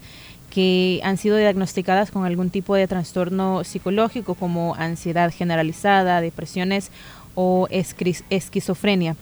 que 0.58 1.02
han 1.04 1.18
sido 1.18 1.38
diagnosticadas 1.38 2.10
con 2.10 2.26
algún 2.26 2.50
tipo 2.50 2.74
de 2.74 2.88
trastorno 2.88 3.64
psicológico 3.64 4.34
como 4.34 4.74
ansiedad 4.74 5.32
generalizada, 5.32 6.20
depresiones 6.20 6.90
o 7.36 7.68
esquizofrenia. 7.70 9.16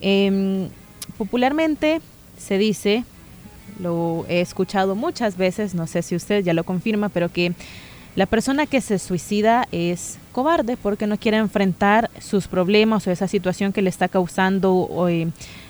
Em, 0.00 0.68
popularmente 1.16 2.00
se 2.36 2.58
dice, 2.58 3.04
lo 3.78 4.26
he 4.28 4.40
escuchado 4.40 4.96
muchas 4.96 5.36
veces, 5.36 5.76
no 5.76 5.86
sé 5.86 6.02
si 6.02 6.16
usted 6.16 6.42
ya 6.42 6.54
lo 6.54 6.64
confirma, 6.64 7.08
pero 7.08 7.28
que 7.28 7.52
la 8.16 8.26
persona 8.26 8.66
que 8.66 8.80
se 8.80 8.98
suicida 8.98 9.68
es 9.70 10.18
cobarde 10.32 10.76
porque 10.76 11.06
no 11.06 11.18
quiere 11.18 11.36
enfrentar 11.36 12.10
sus 12.18 12.48
problemas 12.48 13.06
o 13.06 13.12
esa 13.12 13.28
situación 13.28 13.72
que 13.72 13.80
le 13.80 13.90
está 13.90 14.08
causando 14.08 15.06
eh, 15.08 15.28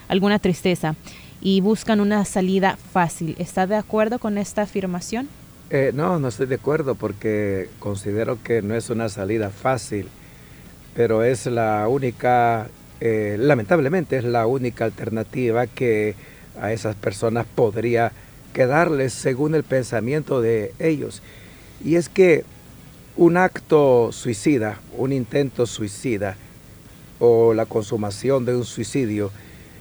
alguna 0.09 0.39
tristeza 0.39 0.95
y 1.45 1.61
buscan 1.61 2.01
una 2.01 2.25
salida 2.25 2.77
fácil. 2.77 3.37
¿Está 3.39 3.69
de 3.69 3.77
acuerdo 3.77 4.19
con 4.19 4.39
esta 4.39 4.63
afirmación? 4.63 5.29
Eh, 5.71 5.93
no, 5.95 6.19
no 6.19 6.29
estoy 6.29 6.47
de 6.47 6.57
acuerdo 6.57 6.97
porque 6.97 7.71
considero 7.79 8.43
que 8.43 8.63
no 8.63 8.75
es 8.75 8.91
una 8.91 9.09
salida 9.09 9.51
fácil, 9.51 10.09
pero 10.95 11.23
es 11.23 11.47
la 11.47 11.87
única 11.89 12.69
eh, 13.01 13.37
lamentablemente 13.39 14.17
es 14.17 14.25
la 14.25 14.47
única 14.47 14.87
alternativa 14.87 15.67
que 15.67 16.17
a 16.61 16.73
esas 16.73 16.97
personas 16.97 17.47
podría 17.55 18.13
quedarles 18.55 19.13
según 19.13 19.55
el 19.55 19.65
pensamiento 19.65 20.41
de 20.41 20.73
ellos. 20.79 21.23
Y 21.85 21.97
es 21.97 22.09
que 22.09 22.45
Un 23.17 23.37
acto 23.37 24.11
suicida, 24.13 24.81
un 24.97 25.13
intento 25.13 25.67
suicida 25.67 26.37
o 27.21 27.55
la 27.55 27.67
consumación 27.67 28.45
de 28.45 28.57
un 28.57 28.65
suicidio 28.65 29.31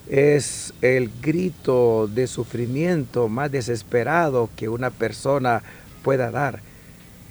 es 0.09 0.73
el 0.81 1.09
grito 1.21 2.07
de 2.07 2.27
sufrimiento 2.27 3.29
más 3.29 3.51
desesperado 3.51 4.49
que 4.55 4.69
una 4.69 4.89
persona 4.89 5.63
pueda 6.03 6.31
dar. 6.31 6.59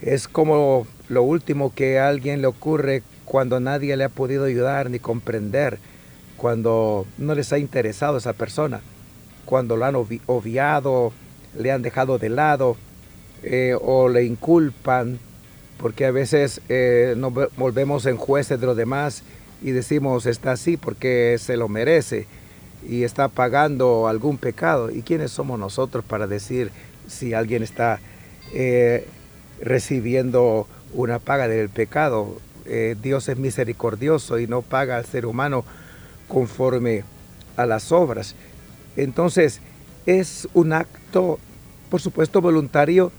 Es 0.01 0.27
como 0.27 0.87
lo 1.09 1.23
último 1.23 1.73
que 1.75 1.99
a 1.99 2.09
alguien 2.09 2.41
le 2.41 2.47
ocurre 2.47 3.03
cuando 3.25 3.61
nadie 3.61 3.97
le 3.97 4.05
ha 4.05 4.09
podido 4.09 4.45
ayudar 4.45 4.91
ni 4.91 4.99
comprender, 4.99 5.79
cuando 6.37 7.07
no 7.19 7.35
les 7.35 7.53
ha 7.53 7.59
interesado 7.59 8.17
esa 8.17 8.33
persona, 8.33 8.81
cuando 9.45 9.77
lo 9.77 9.85
han 9.85 9.95
obviado, 9.95 11.13
le 11.57 11.71
han 11.71 11.83
dejado 11.83 12.19
de 12.19 12.31
lado 12.31 12.77
eh, 13.43 13.77
o 13.81 14.09
le 14.09 14.25
inculpan, 14.25 15.19
porque 15.79 16.07
a 16.07 16.11
veces 16.11 16.61
eh, 16.69 17.15
nos 17.17 17.33
volvemos 17.57 18.07
en 18.07 18.17
jueces 18.17 18.61
de 18.61 18.67
los 18.67 18.77
demás 18.77 19.23
y 19.63 19.71
decimos 19.71 20.27
está 20.27 20.53
así 20.53 20.77
porque 20.77 21.37
se 21.39 21.57
lo 21.57 21.69
merece 21.69 22.27
y 22.89 23.05
está 23.05 23.29
pagando 23.29 24.09
algún 24.09 24.39
pecado. 24.39 24.91
¿Y 24.91 25.03
quiénes 25.03 25.31
somos 25.31 25.59
nosotros 25.59 26.05
para 26.05 26.27
decir 26.27 26.71
si 27.09 27.35
alguien 27.35 27.63
está 27.63 28.01
eh, 28.53 29.07
recibiendo 29.61 30.67
una 30.95 31.19
paga 31.19 31.49
del 31.49 31.69
pecado? 31.69 32.39
Eh, 32.65 32.97
Dios 33.01 33.29
es 33.29 33.39
misericordioso 33.39 34.39
y 34.39 34.47
no 34.47 34.63
paga 34.63 34.97
al 34.97 35.05
ser 35.05 35.27
humano 35.27 35.65
conforme 36.29 37.05
a 37.57 37.67
las 37.67 37.93
obras. 37.93 38.35
Entonces, 38.97 39.61
es 40.07 40.49
un 40.55 40.73
acto, 40.73 41.39
por 41.91 42.01
supuesto, 42.01 42.41
voluntario, 42.41 43.13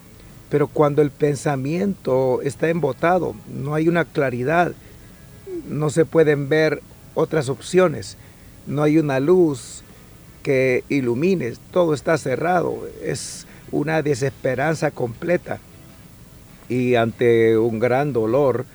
pero 0.49 0.67
cuando 0.67 1.01
el 1.01 1.11
pensamiento 1.11 2.41
está 2.41 2.69
embotado, 2.69 3.35
no 3.47 3.73
hay 3.73 3.87
una 3.87 4.05
claridad, 4.05 4.73
no 5.67 5.89
se 5.89 6.05
pueden 6.05 6.49
ver 6.49 6.81
otras 7.15 7.49
opciones 7.49 8.17
no 8.67 8.83
hay 8.83 8.97
una 8.97 9.19
luz 9.19 9.83
que 10.41 10.83
ilumine, 10.89 11.53
todo 11.71 11.93
está 11.93 12.17
cerrado, 12.17 12.87
es 13.03 13.47
una 13.71 14.01
desesperanza 14.01 14.91
completa. 14.91 15.59
Y 16.69 16.95
ante 16.95 17.57
un 17.57 17.79
gran 17.79 18.13
dolor, 18.13 18.65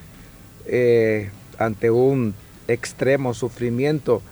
eh, 0.66 1.30
ante 1.58 1.90
un 1.90 2.34
extremo 2.68 3.34
sufrimiento, 3.34 4.22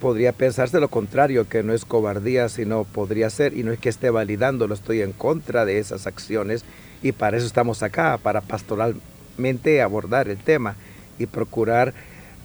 podría 0.00 0.32
pensarse 0.32 0.80
lo 0.80 0.88
contrario, 0.88 1.48
que 1.48 1.62
no 1.62 1.72
es 1.72 1.84
cobardía, 1.84 2.48
sino 2.48 2.84
podría 2.84 3.30
ser, 3.30 3.56
y 3.56 3.62
no 3.62 3.72
es 3.72 3.78
que 3.78 3.88
esté 3.88 4.10
validando, 4.10 4.66
lo 4.66 4.74
estoy 4.74 5.00
en 5.00 5.12
contra 5.12 5.64
de 5.64 5.78
esas 5.78 6.06
acciones, 6.06 6.64
y 7.02 7.12
para 7.12 7.36
eso 7.36 7.46
estamos 7.46 7.82
acá, 7.82 8.18
para 8.18 8.40
pastoralmente 8.40 9.80
abordar 9.80 10.28
el 10.28 10.38
tema 10.38 10.76
y 11.18 11.26
procurar 11.26 11.94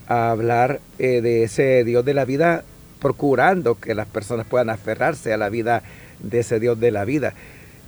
a 0.08 0.32
hablar 0.32 0.80
eh, 1.00 1.22
de 1.22 1.44
ese 1.44 1.84
Dios 1.84 2.06
de 2.06 2.14
la 2.14 2.26
vida, 2.26 2.64
procurando 3.00 3.76
que 3.76 3.96
las 3.96 4.08
personas 4.08 4.48
puedan 4.48 4.70
aferrarse 4.70 5.34
a 5.34 5.38
la 5.38 5.50
vida 5.50 5.84
de 6.20 6.40
ese 6.40 6.60
Dios 6.60 6.80
de 6.80 6.92
la 6.92 7.06
vida. 7.06 7.34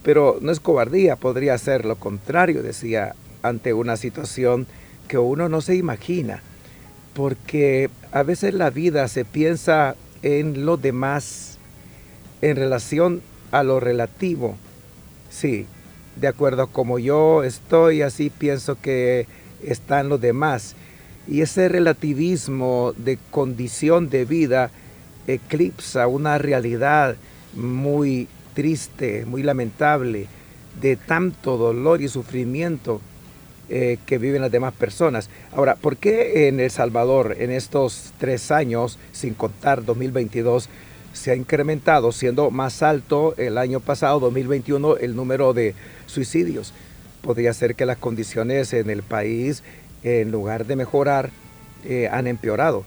Pero 0.03 0.37
no 0.41 0.51
es 0.51 0.59
cobardía, 0.59 1.15
podría 1.15 1.57
ser 1.57 1.85
lo 1.85 1.95
contrario, 1.95 2.61
decía, 2.61 3.15
ante 3.41 3.73
una 3.73 3.97
situación 3.97 4.67
que 5.07 5.17
uno 5.17 5.49
no 5.49 5.61
se 5.61 5.75
imagina, 5.75 6.41
porque 7.13 7.89
a 8.11 8.23
veces 8.23 8.53
la 8.53 8.69
vida 8.69 9.07
se 9.07 9.25
piensa 9.25 9.95
en 10.21 10.65
lo 10.65 10.77
demás 10.77 11.57
en 12.41 12.55
relación 12.55 13.21
a 13.51 13.63
lo 13.63 13.79
relativo. 13.79 14.55
Sí, 15.29 15.65
de 16.15 16.27
acuerdo 16.27 16.67
como 16.67 16.99
yo 16.99 17.43
estoy, 17.43 18.01
así 18.01 18.29
pienso 18.29 18.79
que 18.81 19.27
están 19.63 20.09
los 20.09 20.21
demás. 20.21 20.75
Y 21.29 21.41
ese 21.41 21.69
relativismo 21.69 22.93
de 22.97 23.19
condición 23.29 24.09
de 24.09 24.25
vida 24.25 24.71
eclipsa 25.27 26.07
una 26.07 26.39
realidad 26.39 27.17
muy 27.53 28.27
triste, 28.55 29.25
muy 29.27 29.43
lamentable, 29.43 30.25
de 30.81 30.95
tanto 30.95 31.57
dolor 31.57 32.01
y 32.01 32.07
sufrimiento 32.07 32.99
eh, 33.69 33.99
que 34.07 34.17
viven 34.17 34.41
las 34.41 34.51
demás 34.51 34.73
personas. 34.73 35.29
Ahora, 35.51 35.75
¿por 35.75 35.97
qué 35.97 36.47
en 36.47 36.59
El 36.59 36.71
Salvador 36.71 37.35
en 37.37 37.51
estos 37.51 38.11
tres 38.17 38.49
años, 38.49 38.97
sin 39.11 39.35
contar 39.35 39.85
2022, 39.85 40.67
se 41.13 41.29
ha 41.29 41.35
incrementado, 41.35 42.11
siendo 42.11 42.49
más 42.49 42.81
alto 42.81 43.35
el 43.37 43.59
año 43.59 43.81
pasado, 43.81 44.19
2021, 44.19 44.97
el 44.97 45.15
número 45.15 45.53
de 45.53 45.75
suicidios? 46.07 46.73
Podría 47.21 47.53
ser 47.53 47.75
que 47.75 47.85
las 47.85 47.97
condiciones 47.97 48.73
en 48.73 48.89
el 48.89 49.03
país 49.03 49.61
en 50.03 50.31
lugar 50.31 50.65
de 50.65 50.75
mejorar, 50.75 51.29
eh, 51.85 52.09
han 52.11 52.27
empeorado. 52.27 52.83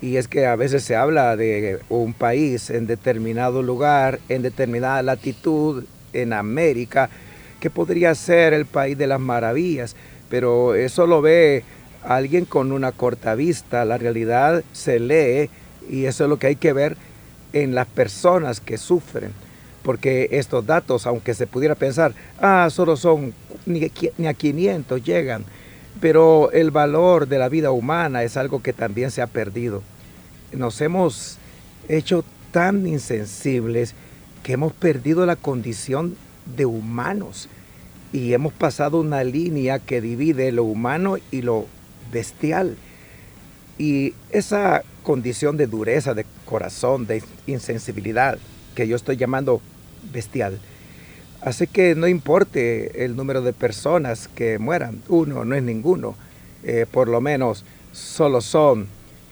Y 0.00 0.16
es 0.16 0.28
que 0.28 0.46
a 0.46 0.56
veces 0.56 0.82
se 0.82 0.96
habla 0.96 1.36
de 1.36 1.80
un 1.88 2.14
país 2.14 2.70
en 2.70 2.86
determinado 2.86 3.62
lugar, 3.62 4.18
en 4.28 4.42
determinada 4.42 5.02
latitud, 5.02 5.84
en 6.12 6.32
América, 6.32 7.10
que 7.60 7.70
podría 7.70 8.14
ser 8.14 8.54
el 8.54 8.66
país 8.66 8.96
de 8.96 9.06
las 9.06 9.20
maravillas, 9.20 9.94
pero 10.30 10.74
eso 10.74 11.06
lo 11.06 11.20
ve 11.20 11.64
alguien 12.02 12.46
con 12.46 12.72
una 12.72 12.92
corta 12.92 13.34
vista. 13.34 13.84
La 13.84 13.98
realidad 13.98 14.64
se 14.72 14.98
lee 14.98 15.50
y 15.88 16.06
eso 16.06 16.24
es 16.24 16.30
lo 16.30 16.38
que 16.38 16.48
hay 16.48 16.56
que 16.56 16.72
ver 16.72 16.96
en 17.52 17.74
las 17.74 17.86
personas 17.86 18.60
que 18.60 18.78
sufren. 18.78 19.32
Porque 19.82 20.28
estos 20.32 20.66
datos, 20.66 21.06
aunque 21.06 21.34
se 21.34 21.46
pudiera 21.46 21.74
pensar, 21.74 22.12
ah, 22.40 22.68
solo 22.70 22.96
son, 22.96 23.32
ni, 23.66 23.90
ni 24.18 24.26
a 24.26 24.34
500 24.34 25.02
llegan, 25.02 25.44
pero 26.00 26.50
el 26.52 26.70
valor 26.70 27.28
de 27.28 27.38
la 27.38 27.48
vida 27.48 27.70
humana 27.70 28.22
es 28.22 28.36
algo 28.36 28.62
que 28.62 28.72
también 28.72 29.10
se 29.10 29.22
ha 29.22 29.26
perdido. 29.26 29.82
Nos 30.52 30.80
hemos 30.80 31.38
hecho 31.88 32.24
tan 32.52 32.86
insensibles 32.86 33.94
que 34.42 34.54
hemos 34.54 34.72
perdido 34.72 35.26
la 35.26 35.36
condición 35.36 36.16
de 36.56 36.66
humanos 36.66 37.48
y 38.12 38.32
hemos 38.32 38.52
pasado 38.52 39.00
una 39.00 39.22
línea 39.22 39.78
que 39.78 40.00
divide 40.00 40.50
lo 40.52 40.64
humano 40.64 41.16
y 41.30 41.42
lo 41.42 41.66
bestial. 42.10 42.76
Y 43.78 44.14
esa 44.30 44.82
condición 45.02 45.56
de 45.56 45.66
dureza 45.66 46.14
de 46.14 46.26
corazón, 46.44 47.06
de 47.06 47.22
insensibilidad, 47.46 48.38
que 48.74 48.88
yo 48.88 48.96
estoy 48.96 49.16
llamando 49.16 49.60
bestial, 50.12 50.58
Así 51.42 51.66
que 51.66 51.94
no 51.94 52.06
importe 52.06 53.04
el 53.04 53.16
número 53.16 53.40
de 53.40 53.52
personas 53.52 54.28
que 54.28 54.58
mueran, 54.58 55.02
uno 55.08 55.44
no 55.44 55.54
es 55.54 55.62
ninguno, 55.62 56.14
eh, 56.64 56.86
por 56.90 57.08
lo 57.08 57.20
menos 57.22 57.64
solo 57.92 58.42
son 58.42 58.88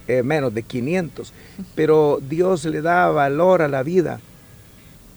eh, 0.06 0.22
menos 0.22 0.54
de 0.54 0.62
500, 0.62 1.34
pero 1.74 2.18
Dios 2.26 2.64
le 2.64 2.80
da 2.80 3.08
valor 3.08 3.60
a 3.60 3.68
la 3.68 3.82
vida 3.82 4.20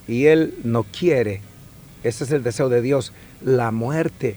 y 0.05 0.25
Él 0.25 0.53
no 0.65 0.83
quiere, 0.83 1.41
ese 2.03 2.25
es 2.25 2.31
el 2.31 2.43
deseo 2.43 2.67
de 2.67 2.81
Dios, 2.81 3.13
la 3.41 3.71
muerte 3.71 4.35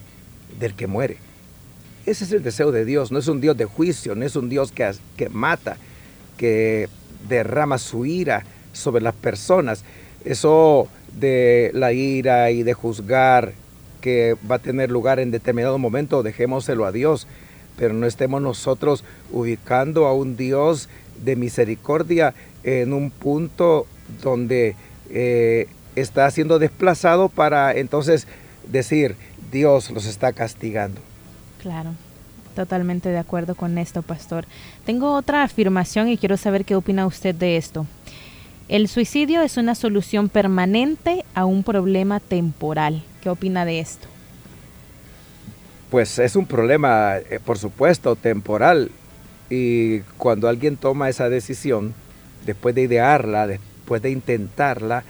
del 0.57 0.75
que 0.75 0.87
muere. 0.87 1.17
Ese 2.05 2.23
es 2.23 2.31
el 2.31 2.43
deseo 2.43 2.71
de 2.71 2.85
Dios, 2.85 3.11
no 3.11 3.19
es 3.19 3.27
un 3.27 3.41
Dios 3.41 3.57
de 3.57 3.65
juicio, 3.65 4.15
no 4.15 4.25
es 4.25 4.35
un 4.35 4.47
Dios 4.47 4.71
que, 4.71 4.89
que 5.17 5.27
mata, 5.27 5.75
que 6.37 6.87
derrama 7.27 7.79
su 7.79 8.05
ira 8.05 8.45
sobre 8.71 9.03
las 9.03 9.15
personas. 9.15 9.83
Eso 10.23 10.87
de 11.19 11.71
la 11.73 11.93
ira 11.93 12.51
y 12.51 12.63
de 12.63 12.73
juzgar 12.73 13.53
que 14.01 14.35
va 14.49 14.55
a 14.55 14.59
tener 14.59 14.91
lugar 14.91 15.19
en 15.19 15.31
determinado 15.31 15.77
momento, 15.77 16.21
dejémoselo 16.21 16.85
a 16.85 16.91
Dios, 16.91 17.27
pero 17.77 17.93
no 17.93 18.05
estemos 18.05 18.41
nosotros 18.41 19.03
ubicando 19.31 20.05
a 20.05 20.13
un 20.13 20.37
Dios 20.37 20.89
de 21.23 21.35
misericordia 21.35 22.33
en 22.63 22.93
un 22.93 23.09
punto 23.09 23.87
donde 24.21 24.75
eh, 25.09 25.67
está 25.95 26.29
siendo 26.29 26.59
desplazado 26.59 27.29
para 27.29 27.73
entonces 27.73 28.27
decir, 28.67 29.15
Dios 29.51 29.89
los 29.91 30.05
está 30.05 30.33
castigando. 30.33 30.99
Claro, 31.61 31.91
totalmente 32.55 33.09
de 33.09 33.17
acuerdo 33.17 33.55
con 33.55 33.77
esto, 33.77 34.01
pastor. 34.01 34.45
Tengo 34.85 35.13
otra 35.13 35.43
afirmación 35.43 36.09
y 36.09 36.17
quiero 36.17 36.37
saber 36.37 36.65
qué 36.65 36.75
opina 36.75 37.07
usted 37.07 37.33
de 37.33 37.57
esto. 37.57 37.85
El 38.67 38.87
suicidio 38.87 39.43
es 39.43 39.57
una 39.57 39.75
solución 39.75 40.27
permanente 40.27 41.23
a 41.35 41.45
un 41.45 41.63
problema 41.63 42.19
temporal. 42.19 43.03
¿Qué 43.21 43.29
opina 43.29 43.63
de 43.63 43.79
esto? 43.79 44.07
Pues 45.91 46.17
es 46.17 46.35
un 46.35 46.47
problema, 46.47 47.17
eh, 47.17 47.39
por 47.45 47.59
supuesto, 47.59 48.15
temporal. 48.15 48.89
Y 49.51 49.99
cuando 50.17 50.49
alguien 50.49 50.77
toma 50.77 51.09
esa 51.09 51.29
decisión, 51.29 51.93
después 52.47 52.73
de 52.73 52.81
idearla, 52.81 53.45
después 53.45 54.01
de 54.01 54.09
intentarla, 54.09 55.03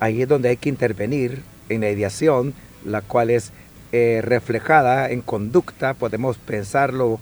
ahí 0.00 0.22
es 0.22 0.28
donde 0.28 0.48
hay 0.48 0.56
que 0.56 0.70
intervenir 0.70 1.42
en 1.68 1.82
la 1.82 1.90
ideación, 1.90 2.54
la 2.82 3.02
cual 3.02 3.28
es 3.28 3.52
eh, 3.92 4.22
reflejada 4.24 5.10
en 5.10 5.20
conducta. 5.20 5.92
Podemos 5.92 6.38
pensarlo 6.38 7.20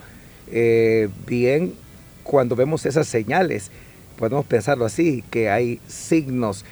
eh, 0.52 1.08
bien 1.26 1.74
cuando 2.22 2.54
vemos 2.54 2.86
esas 2.86 3.08
señales 3.08 3.72
podemos 4.18 4.44
pensarlo 4.46 4.84
así, 4.84 5.24
que 5.30 5.50
hay 5.50 5.80
signos 5.86 6.64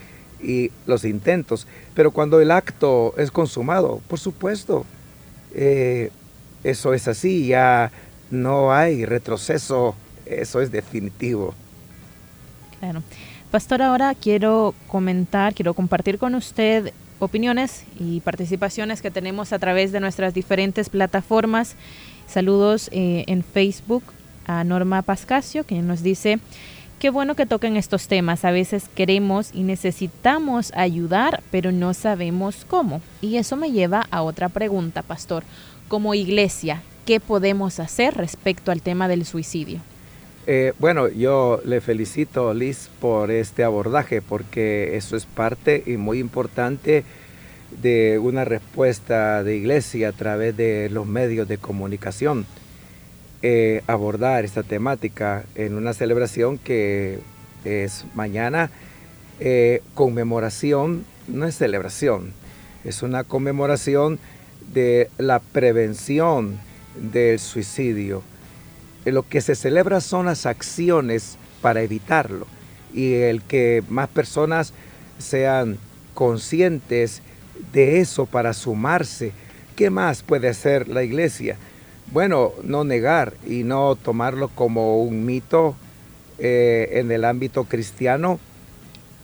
y 0.43 0.71
los 0.87 1.05
intentos, 1.05 1.67
pero 1.95 2.11
cuando 2.11 2.41
el 2.41 2.51
acto 2.51 3.15
es 3.17 3.31
consumado, 3.31 4.01
por 4.09 4.19
supuesto, 4.19 4.85
eh, 5.55 6.11
eso 6.65 6.95
es 6.95 7.09
así, 7.09 7.47
ya 7.47 7.93
no 8.31 8.73
hay 8.73 9.05
retroceso, 9.05 9.95
eso 10.27 10.61
es 10.61 10.73
definitivo. 10.73 11.55
Claro. 12.81 13.03
Pastor, 13.51 13.83
ahora 13.83 14.15
quiero 14.15 14.75
comentar, 14.89 15.55
quiero 15.55 15.75
compartir 15.75 16.19
con 16.19 16.35
usted 16.35 16.93
opiniones 17.19 17.85
y 18.01 18.21
participaciones 18.21 19.03
que 19.03 19.11
tenemos 19.11 19.53
a 19.53 19.59
través 19.59 19.93
de 19.93 20.01
nuestras 20.01 20.35
diferentes 20.35 20.89
plataformas. 20.89 21.77
Saludos 22.27 22.89
eh, 22.93 23.25
en 23.27 23.45
Facebook 23.45 24.03
a 24.47 24.65
Norma 24.65 25.03
Pascasio, 25.03 25.65
que 25.65 25.83
nos 25.83 26.03
dice, 26.03 26.41
qué 27.03 27.11
bueno 27.11 27.35
que 27.35 27.47
toquen 27.47 27.77
estos 27.77 28.07
temas. 28.07 28.45
A 28.45 28.53
veces 28.53 28.85
queremos 28.95 29.51
y 29.53 29.65
necesitamos 29.65 30.71
ayudar, 30.77 31.43
pero 31.51 31.73
no 31.73 31.95
sabemos 31.95 32.65
cómo. 32.65 33.03
Y 33.21 33.39
eso 33.39 33.57
me 33.57 33.73
lleva 33.73 34.07
a 34.13 34.23
otra 34.23 34.49
pregunta, 34.49 35.03
pastor. 35.03 35.43
Como 35.89 36.15
iglesia, 36.15 36.81
¿qué 37.05 37.19
podemos 37.19 37.81
hacer 37.81 38.15
respecto 38.15 38.71
al 38.71 38.83
tema 38.83 39.09
del 39.09 39.25
suicidio? 39.25 39.81
Eh, 40.47 40.75
bueno, 40.79 41.09
yo 41.09 41.61
le 41.65 41.81
felicito, 41.81 42.55
Liz, 42.55 42.89
por 43.01 43.33
este 43.33 43.65
abordaje, 43.65 44.23
porque 44.23 44.97
eso 44.97 45.17
es 45.17 45.27
parte 45.27 45.83
y 45.85 45.97
muy 45.97 46.21
importante 46.21 47.03
de 47.83 48.21
una 48.21 48.45
respuesta 48.45 49.43
de 49.43 49.57
iglesia 49.57 50.11
a 50.11 50.13
través 50.13 50.57
de 50.57 50.89
los 50.89 51.05
medios 51.05 51.49
de 51.49 51.59
comunicación. 51.59 52.47
Eh, 53.43 53.83
abordar 53.89 54.45
esta 54.45 54.63
temática 54.63 55.45
en 55.57 55.75
una 55.75 55.95
celebración 55.95 56.59
que 56.59 57.19
es 57.65 58.05
mañana, 58.15 58.71
eh, 59.41 59.83
conmemoración, 59.95 61.05
no 61.27 61.47
es 61.47 61.57
celebración, 61.57 62.33
es 62.85 63.03
una 63.03 63.25
conmemoración 63.25 64.21
de 64.73 65.11
la 65.19 65.41
prevención 65.41 66.59
del 66.97 67.39
suicidio 67.39 68.23
lo 69.11 69.29
que 69.29 69.41
se 69.41 69.57
celebra 69.57 70.01
son 70.01 70.27
las 70.27 70.47
acciones 70.47 71.37
para 71.61 71.83
evitarlo 71.83 72.47
y 72.95 73.15
el 73.15 73.43
que 73.43 73.83
más 73.89 74.09
personas 74.09 74.73
sean 75.19 75.79
conscientes 76.15 77.23
de 77.73 78.01
eso 78.01 78.27
para 78.27 78.53
sumarse. 78.53 79.33
¿Qué 79.75 79.91
más 79.91 80.23
puede 80.23 80.49
hacer 80.49 80.89
la 80.89 81.03
iglesia? 81.03 81.57
Bueno, 82.13 82.53
no 82.63 82.85
negar 82.85 83.33
y 83.47 83.65
no 83.65 83.97
tomarlo 83.97 84.49
como 84.49 85.03
un 85.03 85.25
mito 85.25 85.75
eh, 86.39 86.91
en 87.01 87.11
el 87.11 87.25
ámbito 87.25 87.65
cristiano 87.65 88.39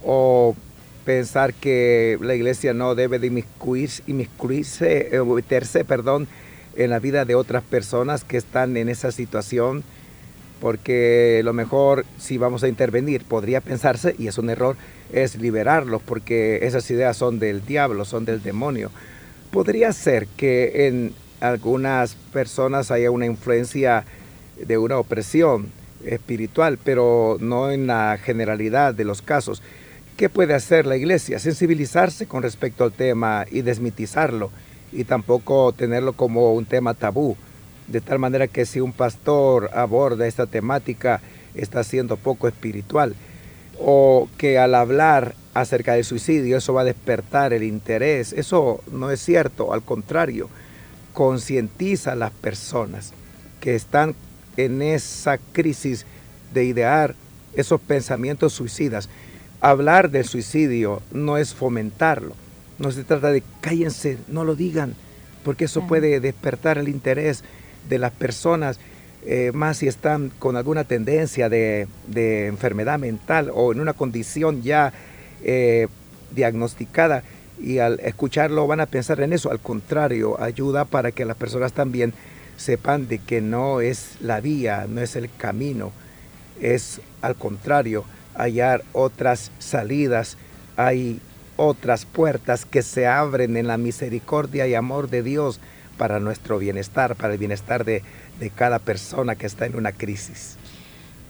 o 0.03 0.57
pensar 1.05 1.53
que 1.53 2.17
la 2.23 2.35
iglesia 2.35 2.73
no 2.73 2.95
debe 2.95 3.19
de 3.19 3.27
inmiscuirse, 3.27 4.03
inmiscuirse 4.07 5.15
eh, 5.15 5.23
meterse, 5.23 5.85
perdón, 5.85 6.29
en 6.77 6.89
la 6.89 6.99
vida 6.99 7.27
de 7.27 7.35
otras 7.35 7.63
personas 7.63 8.25
que 8.25 8.39
están 8.39 8.75
en 8.79 8.89
esa 8.89 9.13
situación, 9.13 9.85
porque 10.59 11.43
lo 11.45 11.53
mejor 11.53 12.07
si 12.17 12.39
vamos 12.39 12.63
a 12.63 12.69
intervenir, 12.69 13.23
podría 13.25 13.61
pensarse, 13.61 14.15
y 14.19 14.29
es 14.29 14.39
un 14.39 14.49
error, 14.49 14.79
es 15.13 15.37
liberarlos, 15.37 16.01
porque 16.01 16.61
esas 16.63 16.91
ideas 16.91 17.19
son 17.19 17.39
del 17.39 17.67
diablo, 17.67 18.07
son 18.07 18.25
del 18.25 18.43
demonio. 18.43 18.91
Podría 19.51 19.93
ser 19.93 20.27
que 20.27 20.87
en 20.87 21.13
algunas 21.41 22.15
personas 22.33 22.91
haya 22.91 23.11
una 23.11 23.27
influencia 23.27 24.05
de 24.57 24.79
una 24.79 24.99
opresión 24.99 25.71
espiritual, 26.05 26.79
pero 26.83 27.37
no 27.41 27.71
en 27.71 27.87
la 27.87 28.19
generalidad 28.23 28.95
de 28.95 29.05
los 29.05 29.23
casos. 29.23 29.63
¿Qué 30.17 30.29
puede 30.29 30.55
hacer 30.55 30.87
la 30.87 30.97
iglesia? 30.97 31.39
Sensibilizarse 31.39 32.27
con 32.27 32.43
respecto 32.43 32.85
al 32.85 32.93
tema 32.93 33.47
y 33.51 33.63
desmitizarlo 33.63 34.51
y 34.93 35.05
tampoco 35.05 35.73
tenerlo 35.73 36.13
como 36.13 36.55
un 36.55 36.65
tema 36.65 36.95
tabú. 36.95 37.37
De 37.87 38.01
tal 38.01 38.19
manera 38.19 38.49
que 38.49 38.67
si 38.67 38.81
un 38.81 38.93
pastor 38.93 39.71
aborda 39.73 40.27
esta 40.27 40.47
temática 40.47 41.21
está 41.55 41.85
siendo 41.85 42.17
poco 42.17 42.49
espiritual 42.49 43.15
o 43.79 44.29
que 44.37 44.59
al 44.59 44.75
hablar 44.75 45.35
acerca 45.55 45.95
del 45.95 46.05
suicidio 46.05 46.59
eso 46.59 46.75
va 46.75 46.83
a 46.83 46.85
despertar 46.85 47.53
el 47.53 47.63
interés. 47.63 48.33
Eso 48.33 48.83
no 48.91 49.11
es 49.11 49.21
cierto, 49.21 49.73
al 49.73 49.83
contrario, 49.83 50.49
concientiza 51.19 52.13
a 52.13 52.15
las 52.15 52.31
personas 52.31 53.13
que 53.61 53.75
están 53.75 54.15
en 54.57 54.83
esa 54.83 55.39
crisis 55.51 56.07
de 56.55 56.63
idear 56.63 57.17
esos 57.55 57.81
pensamientos 57.81 58.53
suicidas. 58.53 59.09
Hablar 59.61 60.13
del 60.13 60.25
suicidio 60.27 61.03
no 61.11 61.37
es 61.37 61.55
fomentarlo, 61.55 62.37
no 62.79 62.93
se 62.93 63.03
trata 63.03 63.33
de 63.33 63.43
cállense, 63.61 64.19
no 64.29 64.45
lo 64.45 64.55
digan, 64.55 64.95
porque 65.43 65.65
eso 65.65 65.89
puede 65.89 66.21
despertar 66.21 66.79
el 66.79 66.89
interés 66.89 67.43
de 67.89 67.99
las 67.99 68.13
personas, 68.13 68.79
eh, 69.27 69.51
más 69.53 69.79
si 69.79 69.89
están 69.89 70.31
con 70.39 70.57
alguna 70.57 70.85
tendencia 70.85 71.49
de, 71.49 71.89
enfermedad 72.47 73.01
mental 73.01 73.51
o 73.53 73.73
en 73.73 73.81
una 73.81 73.93
condición 73.93 74.63
ya 74.63 74.93
eh, 75.43 75.89
diagnosticada 76.31 77.25
y 77.61 77.79
al 77.79 78.01
escucharlo 78.01 78.67
van 78.67 78.81
a 78.81 78.87
pensar 78.87 79.21
en 79.21 79.33
eso. 79.33 79.51
Al 79.51 79.61
contrario, 79.61 80.41
ayuda 80.41 80.85
para 80.85 81.13
que 81.13 81.25
las 81.25 81.37
personas 81.37 81.73
también 81.73 82.13
sepan 82.57 83.09
de 83.09 83.19
que 83.19 83.41
no 83.41 83.81
es 83.81 84.17
la 84.21 84.41
vía, 84.41 84.87
no 84.89 85.01
es 85.01 85.17
el 85.17 85.31
camino, 85.37 85.93
es 86.61 87.01
al 87.23 87.37
contrario, 87.37 88.05
hallar 88.35 88.85
otras 88.93 89.51
salidas. 89.59 90.37
Hay 90.77 91.21
otras 91.57 92.05
puertas 92.05 92.65
que 92.65 92.83
se 92.83 93.07
abren 93.07 93.57
en 93.57 93.67
la 93.67 93.79
misericordia 93.79 94.67
y 94.67 94.75
amor 94.75 95.11
de 95.11 95.23
Dios 95.23 95.61
para 95.99 96.21
nuestro 96.21 96.59
bienestar, 96.59 97.17
para 97.17 97.33
el 97.33 97.39
bienestar 97.39 97.85
de, 97.85 98.03
cada 98.55 98.79
persona 98.79 99.35
que 99.35 99.47
está 99.47 99.67
en 99.67 99.75
una 99.75 99.91
crisis. 99.91 100.57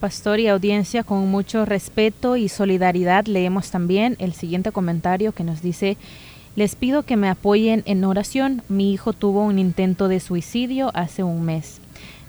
Pastor 0.01 0.41
y 0.41 0.49
audiencia, 0.49 1.03
con 1.03 1.29
mucho 1.29 1.65
respeto 1.65 2.37
y 2.37 2.49
solidaridad 2.49 3.27
leemos 3.27 3.71
también 3.71 4.17
el 4.19 4.33
siguiente 4.33 4.73
comentario 4.73 5.33
que 5.33 5.45
nos 5.45 5.61
dice, 5.61 5.97
les 6.57 6.77
pido 6.77 7.03
que 7.03 7.17
me 7.17 7.29
apoyen 7.29 7.83
en 7.85 8.05
oración, 8.05 8.63
mi 8.69 8.93
hijo 8.93 9.13
tuvo 9.13 9.43
un 9.43 9.59
intento 9.59 10.09
de 10.09 10.21
suicidio 10.21 10.91
hace 10.95 11.23
un 11.23 11.43
mes. 11.43 11.81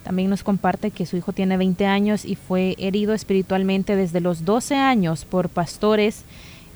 También 0.04 0.30
nos 0.30 0.44
comparte 0.44 0.92
que 0.92 1.06
su 1.06 1.18
hijo 1.18 1.34
tiene 1.34 1.58
20 1.58 1.86
años 1.86 2.26
y 2.26 2.36
fue 2.36 2.76
herido 2.80 3.14
espiritualmente 3.14 3.96
desde 3.96 4.22
los 4.22 4.46
12 4.46 4.76
años 4.76 5.26
por 5.26 5.50
pastores 5.50 6.24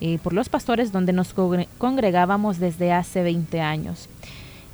eh, 0.05 0.19
por 0.21 0.33
los 0.33 0.49
pastores 0.49 0.91
donde 0.91 1.13
nos 1.13 1.33
congregábamos 1.77 2.59
desde 2.59 2.91
hace 2.91 3.23
20 3.23 3.61
años. 3.61 4.09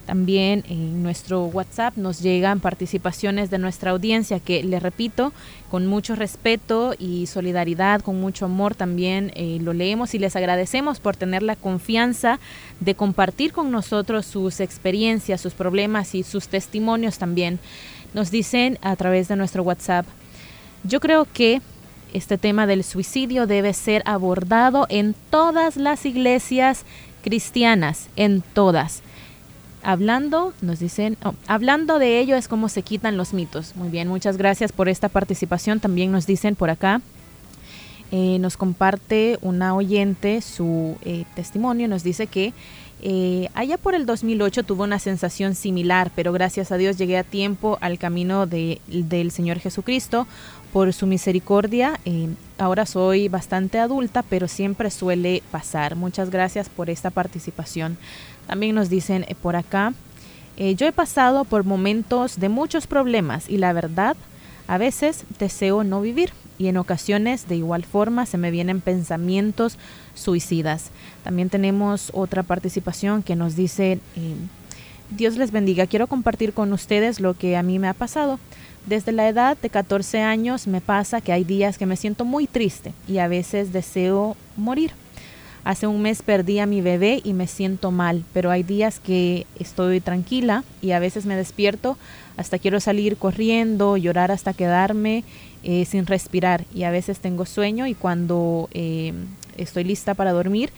También 0.09 0.63
en 0.67 1.03
nuestro 1.03 1.45
WhatsApp 1.45 1.95
nos 1.95 2.19
llegan 2.19 2.61
participaciones 2.61 3.51
de 3.51 3.59
nuestra 3.59 3.91
audiencia 3.91 4.39
que, 4.39 4.63
le 4.63 4.79
repito, 4.79 5.33
con 5.69 5.85
mucho 5.85 6.15
respeto 6.15 6.95
y 6.97 7.27
solidaridad, 7.27 8.01
con 8.01 8.19
mucho 8.19 8.45
amor 8.45 8.73
también 8.73 9.31
eh, 9.35 9.59
lo 9.61 9.71
leemos 9.71 10.15
y 10.15 10.17
les 10.17 10.35
agradecemos 10.35 10.99
por 10.99 11.15
tener 11.15 11.43
la 11.43 11.55
confianza 11.55 12.39
de 12.79 12.95
compartir 12.95 13.53
con 13.53 13.69
nosotros 13.69 14.25
sus 14.25 14.61
experiencias, 14.61 15.41
sus 15.41 15.53
problemas 15.53 16.15
y 16.15 16.23
sus 16.23 16.47
testimonios 16.47 17.19
también. 17.19 17.59
Nos 18.15 18.31
dicen 18.31 18.79
a 18.81 18.95
través 18.95 19.27
de 19.27 19.35
nuestro 19.35 19.61
WhatsApp, 19.61 20.07
yo 20.85 20.99
creo 21.01 21.27
que 21.31 21.61
este 22.15 22.39
tema 22.39 22.65
del 22.65 22.83
suicidio 22.83 23.45
debe 23.45 23.75
ser 23.75 24.01
abordado 24.07 24.87
en 24.89 25.13
todas 25.29 25.77
las 25.77 26.03
iglesias 26.07 26.83
cristianas, 27.21 28.07
en 28.15 28.41
todas. 28.41 29.03
Hablando, 29.81 30.53
nos 30.61 30.79
dicen, 30.79 31.17
oh, 31.23 31.33
hablando 31.47 31.99
de 31.99 32.19
ello 32.19 32.35
es 32.35 32.47
como 32.47 32.69
se 32.69 32.81
quitan 32.81 33.17
los 33.17 33.33
mitos. 33.33 33.75
Muy 33.75 33.89
bien, 33.89 34.07
muchas 34.07 34.37
gracias 34.37 34.71
por 34.71 34.89
esta 34.89 35.09
participación. 35.09 35.79
También 35.79 36.11
nos 36.11 36.25
dicen 36.25 36.55
por 36.55 36.69
acá, 36.69 37.01
eh, 38.11 38.39
nos 38.39 38.57
comparte 38.57 39.37
una 39.41 39.75
oyente 39.75 40.41
su 40.41 40.97
eh, 41.03 41.25
testimonio, 41.35 41.87
nos 41.87 42.01
dice 42.03 42.25
que 42.25 42.53
eh, 43.03 43.49
allá 43.53 43.77
por 43.77 43.93
el 43.93 44.07
2008 44.07 44.63
tuvo 44.63 44.83
una 44.83 44.97
sensación 44.97 45.53
similar, 45.53 46.11
pero 46.15 46.33
gracias 46.33 46.71
a 46.71 46.77
Dios 46.77 46.97
llegué 46.97 47.17
a 47.17 47.23
tiempo 47.23 47.77
al 47.81 47.99
camino 47.99 48.47
de, 48.47 48.81
del 48.87 49.29
Señor 49.29 49.59
Jesucristo 49.59 50.25
por 50.73 50.91
su 50.91 51.05
misericordia. 51.05 51.99
Ahora 52.57 52.87
soy 52.87 53.29
bastante 53.29 53.77
adulta, 53.77 54.23
pero 54.23 54.47
siempre 54.47 54.89
suele 54.89 55.43
pasar. 55.51 55.95
Muchas 55.95 56.31
gracias 56.31 56.67
por 56.67 56.89
esta 56.89 57.11
participación. 57.11 57.97
También 58.49 58.73
nos 58.73 58.89
dicen 58.89 59.25
eh, 59.27 59.35
por 59.39 59.55
acá, 59.55 59.93
eh, 60.57 60.73
yo 60.73 60.87
he 60.87 60.91
pasado 60.91 61.45
por 61.45 61.65
momentos 61.65 62.39
de 62.39 62.49
muchos 62.49 62.87
problemas 62.87 63.47
y 63.47 63.57
la 63.57 63.73
verdad, 63.73 64.17
a 64.65 64.79
veces 64.79 65.23
deseo 65.37 65.83
no 65.83 66.01
vivir 66.01 66.31
y 66.57 66.65
en 66.65 66.77
ocasiones 66.77 67.47
de 67.47 67.57
igual 67.57 67.85
forma 67.85 68.25
se 68.25 68.39
me 68.39 68.49
vienen 68.49 68.81
pensamientos 68.81 69.77
suicidas. 70.15 70.89
También 71.23 71.51
tenemos 71.51 72.09
otra 72.15 72.41
participación 72.41 73.21
que 73.21 73.35
nos 73.35 73.55
dice, 73.55 73.99
Dios 75.11 75.37
les 75.37 75.51
bendiga, 75.51 75.85
quiero 75.85 76.07
compartir 76.07 76.53
con 76.53 76.73
ustedes 76.73 77.19
lo 77.19 77.35
que 77.35 77.55
a 77.55 77.61
mí 77.61 77.77
me 77.77 77.87
ha 77.87 77.93
pasado. 77.93 78.39
Desde 78.87 79.11
la 79.11 79.27
edad 79.29 79.57
de 79.61 79.69
14 79.69 80.21
años 80.21 80.65
me 80.65 80.81
pasa 80.81 81.21
que 81.21 81.33
hay 81.33 81.43
días 81.43 81.77
que 81.77 81.85
me 81.85 81.97
siento 81.97 82.25
muy 82.25 82.47
triste 82.47 82.93
y 83.07 83.19
a 83.19 83.27
veces 83.27 83.71
deseo 83.71 84.35
morir. 84.57 84.93
Hace 85.69 85.85
un 85.85 86.01
mes 86.01 86.23
perdí 86.23 86.57
a 86.57 86.65
mi 86.65 86.81
bebé 86.81 87.21
y 87.23 87.33
me 87.33 87.45
siento 87.45 87.91
mal, 87.91 88.23
pero 88.33 88.49
hay 88.49 88.63
días 88.63 88.99
que 88.99 89.45
estoy 89.59 90.01
tranquila 90.01 90.63
y 90.81 90.93
a 90.93 90.99
veces 90.99 91.27
me 91.27 91.35
despierto 91.35 91.95
hasta 92.37 92.57
quiero 92.57 92.79
salir 92.79 93.17
corriendo, 93.17 93.95
llorar 93.95 94.31
hasta 94.31 94.53
quedarme 94.53 95.23
eh, 95.61 95.85
sin 95.85 96.07
respirar 96.07 96.65
y 96.73 96.85
a 96.85 96.89
veces 96.89 97.19
tengo 97.19 97.45
sueño 97.45 97.85
y 97.85 97.93
cuando 97.93 98.67
eh, 98.71 99.13
estoy 99.57 99.83
lista 99.83 100.15
para 100.15 100.31
dormir, 100.31 100.71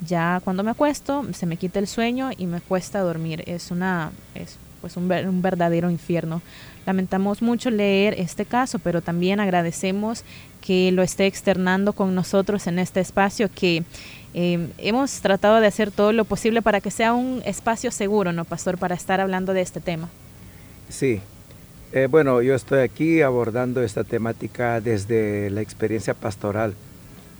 ya 0.00 0.40
cuando 0.42 0.62
me 0.62 0.70
acuesto 0.70 1.26
se 1.34 1.44
me 1.44 1.58
quita 1.58 1.78
el 1.78 1.86
sueño 1.86 2.30
y 2.34 2.46
me 2.46 2.62
cuesta 2.62 3.00
dormir. 3.00 3.44
Es 3.44 3.70
una 3.70 4.12
es 4.34 4.56
pues 4.80 4.96
un, 4.96 5.10
un 5.10 5.42
verdadero 5.42 5.90
infierno. 5.90 6.42
Lamentamos 6.86 7.42
mucho 7.42 7.70
leer 7.70 8.14
este 8.16 8.46
caso, 8.46 8.78
pero 8.78 9.02
también 9.02 9.40
agradecemos 9.40 10.24
que 10.62 10.90
lo 10.92 11.02
esté 11.02 11.26
externando 11.26 11.92
con 11.92 12.14
nosotros 12.14 12.66
en 12.66 12.78
este 12.78 13.00
espacio 13.00 13.50
que 13.54 13.84
eh, 14.34 14.68
hemos 14.78 15.20
tratado 15.20 15.60
de 15.60 15.66
hacer 15.66 15.90
todo 15.90 16.12
lo 16.12 16.24
posible 16.24 16.62
para 16.62 16.80
que 16.80 16.90
sea 16.90 17.12
un 17.12 17.42
espacio 17.44 17.90
seguro, 17.90 18.32
¿no, 18.32 18.44
Pastor? 18.44 18.78
Para 18.78 18.94
estar 18.94 19.20
hablando 19.20 19.52
de 19.52 19.62
este 19.62 19.80
tema. 19.80 20.08
Sí. 20.88 21.20
Eh, 21.92 22.06
bueno, 22.10 22.42
yo 22.42 22.54
estoy 22.54 22.80
aquí 22.80 23.22
abordando 23.22 23.82
esta 23.82 24.04
temática 24.04 24.80
desde 24.80 25.50
la 25.50 25.60
experiencia 25.60 26.14
pastoral. 26.14 26.74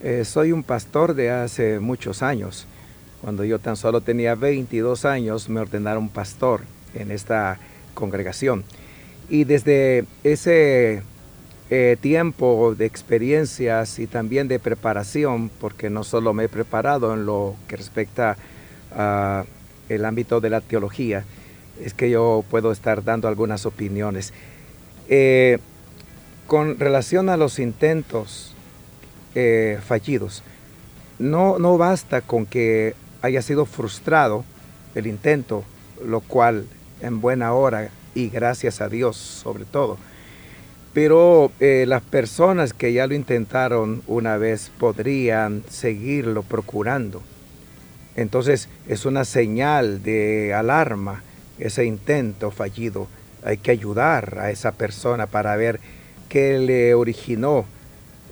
Eh, 0.02 0.24
soy 0.24 0.52
un 0.52 0.62
pastor 0.62 1.14
de 1.14 1.30
hace 1.30 1.80
muchos 1.80 2.22
años. 2.22 2.66
Cuando 3.20 3.44
yo 3.44 3.58
tan 3.58 3.76
solo 3.76 4.00
tenía 4.00 4.34
22 4.34 5.04
años 5.04 5.48
me 5.48 5.60
ordenaron 5.60 6.08
pastor 6.08 6.62
en 6.94 7.10
esta 7.10 7.58
congregación. 7.94 8.64
Y 9.28 9.44
desde 9.44 10.06
ese 10.24 11.02
eh, 11.70 11.96
tiempo 12.00 12.74
de 12.74 12.86
experiencias 12.86 13.98
y 13.98 14.06
también 14.06 14.48
de 14.48 14.58
preparación, 14.58 15.50
porque 15.60 15.90
no 15.90 16.02
solo 16.02 16.32
me 16.32 16.44
he 16.44 16.48
preparado 16.48 17.12
en 17.12 17.26
lo 17.26 17.56
que 17.66 17.76
respecta 17.76 18.38
a 18.94 19.44
el 19.90 20.04
ámbito 20.04 20.40
de 20.40 20.50
la 20.50 20.60
teología, 20.60 21.24
es 21.82 21.94
que 21.94 22.10
yo 22.10 22.44
puedo 22.50 22.72
estar 22.72 23.04
dando 23.04 23.28
algunas 23.28 23.66
opiniones. 23.66 24.32
Eh, 25.08 25.58
con 26.46 26.78
relación 26.78 27.28
a 27.28 27.36
los 27.36 27.58
intentos 27.58 28.54
eh, 29.34 29.78
fallidos, 29.86 30.42
no, 31.18 31.58
no 31.58 31.76
basta 31.76 32.22
con 32.22 32.46
que 32.46 32.94
haya 33.20 33.42
sido 33.42 33.66
frustrado 33.66 34.44
el 34.94 35.06
intento, 35.06 35.64
lo 36.04 36.20
cual 36.20 36.66
en 37.00 37.20
buena 37.20 37.52
hora 37.52 37.90
y 38.14 38.28
gracias 38.28 38.80
a 38.80 38.88
Dios 38.88 39.16
sobre 39.16 39.64
todo. 39.64 39.96
Pero 40.94 41.52
eh, 41.60 41.84
las 41.86 42.02
personas 42.02 42.72
que 42.72 42.92
ya 42.92 43.06
lo 43.06 43.14
intentaron 43.14 44.02
una 44.06 44.36
vez 44.36 44.70
podrían 44.78 45.62
seguirlo 45.68 46.42
procurando. 46.42 47.22
Entonces 48.16 48.68
es 48.88 49.04
una 49.06 49.24
señal 49.24 50.02
de 50.02 50.52
alarma 50.54 51.22
ese 51.58 51.84
intento 51.84 52.50
fallido. 52.50 53.06
Hay 53.44 53.58
que 53.58 53.70
ayudar 53.70 54.38
a 54.40 54.50
esa 54.50 54.72
persona 54.72 55.26
para 55.26 55.54
ver 55.56 55.80
qué 56.28 56.58
le 56.58 56.94
originó 56.94 57.64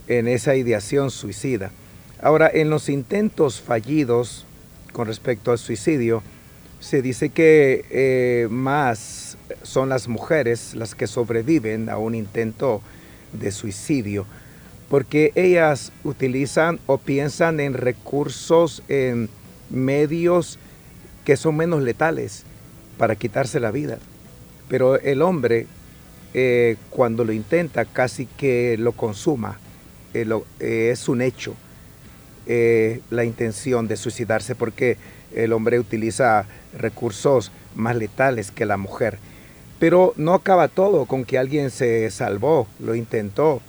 en 0.08 0.28
esa 0.28 0.54
ideación 0.56 1.10
suicida. 1.10 1.70
Ahora, 2.20 2.50
en 2.52 2.70
los 2.70 2.88
intentos 2.88 3.60
fallidos 3.60 4.46
con 4.92 5.06
respecto 5.06 5.52
al 5.52 5.58
suicidio, 5.58 6.22
se 6.86 7.02
dice 7.02 7.30
que 7.30 7.84
eh, 7.90 8.46
más 8.48 9.36
son 9.64 9.88
las 9.88 10.06
mujeres 10.06 10.76
las 10.76 10.94
que 10.94 11.08
sobreviven 11.08 11.88
a 11.88 11.98
un 11.98 12.14
intento 12.14 12.80
de 13.32 13.50
suicidio, 13.50 14.24
porque 14.88 15.32
ellas 15.34 15.90
utilizan 16.04 16.78
o 16.86 16.98
piensan 16.98 17.58
en 17.58 17.74
recursos, 17.74 18.84
en 18.86 19.28
medios 19.68 20.60
que 21.24 21.36
son 21.36 21.56
menos 21.56 21.82
letales 21.82 22.44
para 22.98 23.16
quitarse 23.16 23.58
la 23.58 23.72
vida. 23.72 23.98
Pero 24.68 24.96
el 24.96 25.22
hombre, 25.22 25.66
eh, 26.34 26.76
cuando 26.90 27.24
lo 27.24 27.32
intenta, 27.32 27.84
casi 27.84 28.26
que 28.26 28.76
lo 28.78 28.92
consuma. 28.92 29.58
Eh, 30.14 30.90
es 30.92 31.08
un 31.08 31.20
hecho 31.20 31.56
la 33.10 33.24
intención 33.24 33.88
de 33.88 33.96
suicidarse, 33.96 34.54
porque 34.54 34.98
el 35.34 35.52
hombre 35.52 35.80
utiliza 35.80 36.46
recursos 36.76 37.52
más 37.74 37.96
letales 37.96 38.50
que 38.50 38.66
la 38.66 38.76
mujer. 38.76 39.18
Pero 39.78 40.14
no 40.16 40.34
acaba 40.34 40.68
todo 40.68 41.06
con 41.06 41.24
que 41.24 41.38
alguien 41.38 41.70
se 41.70 42.10
salvó, 42.10 42.66
lo 42.78 42.94
intentó 42.94 43.60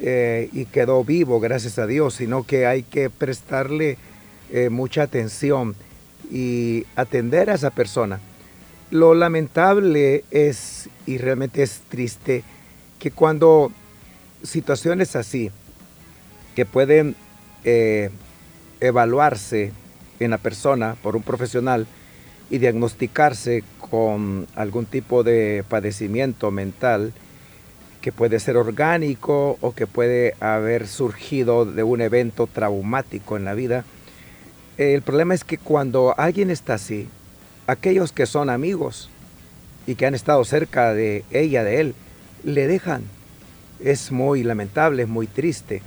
eh, 0.00 0.50
y 0.52 0.66
quedó 0.66 1.04
vivo, 1.04 1.40
gracias 1.40 1.78
a 1.78 1.86
Dios, 1.86 2.14
sino 2.14 2.44
que 2.44 2.66
hay 2.66 2.82
que 2.82 3.08
prestarle 3.08 3.98
eh, 4.50 4.68
mucha 4.68 5.02
atención 5.02 5.74
y 6.30 6.84
atender 6.96 7.50
a 7.50 7.54
esa 7.54 7.70
persona. 7.70 8.20
Lo 8.90 9.14
lamentable 9.14 10.24
es, 10.30 10.90
y 11.06 11.18
realmente 11.18 11.62
es 11.62 11.80
triste, 11.88 12.44
que 12.98 13.10
cuando 13.10 13.72
situaciones 14.42 15.16
así, 15.16 15.50
que 16.54 16.66
pueden 16.66 17.16
eh, 17.64 18.10
evaluarse 18.80 19.72
en 20.20 20.30
la 20.30 20.38
persona 20.38 20.96
por 21.02 21.16
un 21.16 21.22
profesional 21.22 21.86
y 22.52 22.58
diagnosticarse 22.58 23.64
con 23.90 24.46
algún 24.54 24.84
tipo 24.84 25.22
de 25.22 25.64
padecimiento 25.66 26.50
mental 26.50 27.14
que 28.02 28.12
puede 28.12 28.38
ser 28.40 28.58
orgánico 28.58 29.56
o 29.62 29.72
que 29.72 29.86
puede 29.86 30.34
haber 30.38 30.86
surgido 30.86 31.64
de 31.64 31.82
un 31.82 32.02
evento 32.02 32.46
traumático 32.46 33.38
en 33.38 33.46
la 33.46 33.54
vida. 33.54 33.86
El 34.76 35.00
problema 35.00 35.32
es 35.32 35.44
que 35.44 35.56
cuando 35.56 36.14
alguien 36.18 36.50
está 36.50 36.74
así, 36.74 37.08
aquellos 37.66 38.12
que 38.12 38.26
son 38.26 38.50
amigos 38.50 39.08
y 39.86 39.94
que 39.94 40.04
han 40.04 40.14
estado 40.14 40.44
cerca 40.44 40.92
de 40.92 41.24
ella, 41.30 41.64
de 41.64 41.80
él, 41.80 41.94
le 42.44 42.66
dejan. 42.66 43.04
Es 43.82 44.12
muy 44.12 44.42
lamentable, 44.42 45.04
es 45.04 45.08
muy 45.08 45.26
triste. 45.26 45.80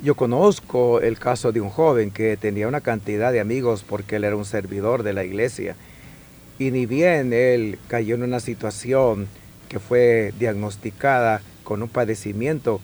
Yo 0.00 0.14
conozco 0.14 1.00
el 1.00 1.18
caso 1.18 1.50
de 1.50 1.60
un 1.60 1.70
joven 1.70 2.12
que 2.12 2.36
tenía 2.36 2.68
una 2.68 2.82
cantidad 2.82 3.32
de 3.32 3.40
amigos 3.40 3.82
porque 3.82 4.16
él 4.16 4.22
era 4.22 4.36
un 4.36 4.44
servidor 4.44 5.02
de 5.02 5.12
la 5.12 5.24
iglesia. 5.24 5.74
Y 6.58 6.70
ni 6.70 6.86
bien 6.86 7.32
él 7.32 7.78
cayó 7.88 8.14
en 8.14 8.22
una 8.22 8.40
situación 8.40 9.26
que 9.68 9.78
fue 9.80 10.32
diagnosticada 10.38 11.42
con 11.64 11.82
un 11.82 11.88
padecimiento, 11.88 12.80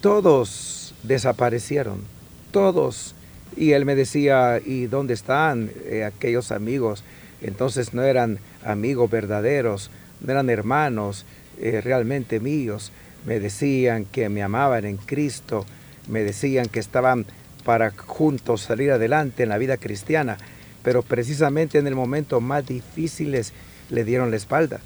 todos 0.00 0.94
desaparecieron, 1.02 2.02
todos. 2.50 3.14
Y 3.56 3.72
él 3.72 3.86
me 3.86 3.94
decía, 3.94 4.60
¿y 4.64 4.86
dónde 4.86 5.14
están 5.14 5.70
eh, 5.86 6.04
aquellos 6.04 6.52
amigos? 6.52 7.04
Entonces 7.40 7.94
no 7.94 8.02
eran 8.02 8.38
amigos 8.64 9.10
verdaderos, 9.10 9.90
no 10.20 10.32
eran 10.32 10.50
hermanos 10.50 11.24
eh, 11.58 11.80
realmente 11.82 12.40
míos. 12.40 12.92
Me 13.24 13.40
decían 13.40 14.04
que 14.04 14.28
me 14.28 14.42
amaban 14.42 14.84
en 14.84 14.98
Cristo, 14.98 15.64
me 16.08 16.22
decían 16.22 16.66
que 16.66 16.80
estaban 16.80 17.26
para 17.64 17.90
juntos 17.90 18.62
salir 18.62 18.92
adelante 18.92 19.42
en 19.42 19.48
la 19.48 19.58
vida 19.58 19.76
cristiana, 19.76 20.38
pero 20.86 21.02
precisamente 21.02 21.78
en 21.78 21.88
el 21.88 21.96
momento 21.96 22.40
más 22.40 22.64
difíciles 22.64 23.52
le 23.90 24.04
dieron 24.04 24.30
la 24.30 24.36
espalda. 24.36 24.78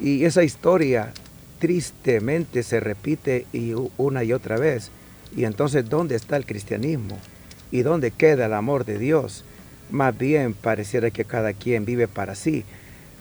Y 0.00 0.24
esa 0.24 0.42
historia 0.42 1.12
tristemente 1.58 2.62
se 2.62 2.80
repite 2.80 3.44
y 3.52 3.74
una 3.98 4.24
y 4.24 4.32
otra 4.32 4.56
vez. 4.56 4.90
Y 5.36 5.44
entonces, 5.44 5.86
¿dónde 5.86 6.14
está 6.14 6.38
el 6.38 6.46
cristianismo? 6.46 7.18
¿Y 7.70 7.82
dónde 7.82 8.10
queda 8.10 8.46
el 8.46 8.54
amor 8.54 8.86
de 8.86 8.98
Dios? 8.98 9.44
Más 9.90 10.16
bien 10.16 10.54
pareciera 10.54 11.10
que 11.10 11.26
cada 11.26 11.52
quien 11.52 11.84
vive 11.84 12.08
para 12.08 12.36
sí. 12.36 12.64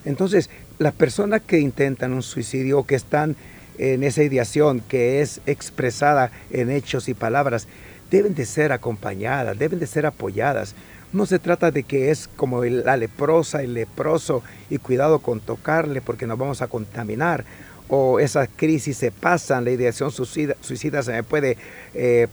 Entonces, 0.05 0.49
las 0.79 0.93
personas 0.93 1.41
que 1.41 1.59
intentan 1.59 2.13
un 2.13 2.23
suicidio 2.23 2.79
o 2.79 2.85
que 2.85 2.95
están 2.95 3.35
en 3.77 4.01
esa 4.01 4.23
ideación 4.23 4.79
que 4.79 5.19
es 5.19 5.41
expresada 5.45 6.31
en 6.51 6.71
hechos 6.71 7.09
y 7.09 7.15
palabras, 7.15 7.67
deben 8.09 8.33
de 8.33 8.45
ser 8.45 8.71
acompañadas, 8.71 9.59
deben 9.59 9.79
de 9.79 9.87
ser 9.87 10.05
apoyadas. 10.05 10.73
No 11.13 11.27
se 11.27 11.39
trata 11.39 11.69
de 11.71 11.83
que 11.83 12.09
es 12.09 12.27
como 12.27 12.63
la 12.65 12.97
leprosa, 12.97 13.61
el 13.61 13.75
leproso 13.75 14.43
y 14.69 14.79
cuidado 14.79 15.19
con 15.19 15.39
tocarle 15.39 16.01
porque 16.01 16.25
nos 16.25 16.39
vamos 16.39 16.61
a 16.63 16.67
contaminar 16.67 17.45
o 17.87 18.19
esas 18.19 18.49
crisis 18.55 18.97
se 18.97 19.11
pasan, 19.11 19.65
la 19.65 19.71
ideación 19.71 20.11
suicida, 20.11 20.55
suicida 20.61 21.03
se 21.03 21.11
me 21.11 21.23
puede 21.23 21.57
eh, 21.93 22.27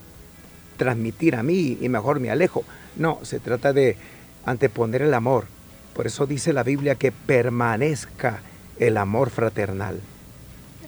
transmitir 0.78 1.36
a 1.36 1.42
mí 1.42 1.76
y 1.80 1.88
mejor 1.90 2.20
me 2.20 2.30
alejo. 2.30 2.64
No, 2.96 3.18
se 3.22 3.40
trata 3.40 3.74
de 3.74 3.96
anteponer 4.46 5.02
el 5.02 5.12
amor. 5.12 5.44
Por 5.94 6.06
eso 6.06 6.26
dice 6.26 6.54
la 6.54 6.62
Biblia 6.62 6.94
que 6.94 7.12
permanezca 7.12 8.40
el 8.78 8.96
amor 8.96 9.28
fraternal. 9.28 10.00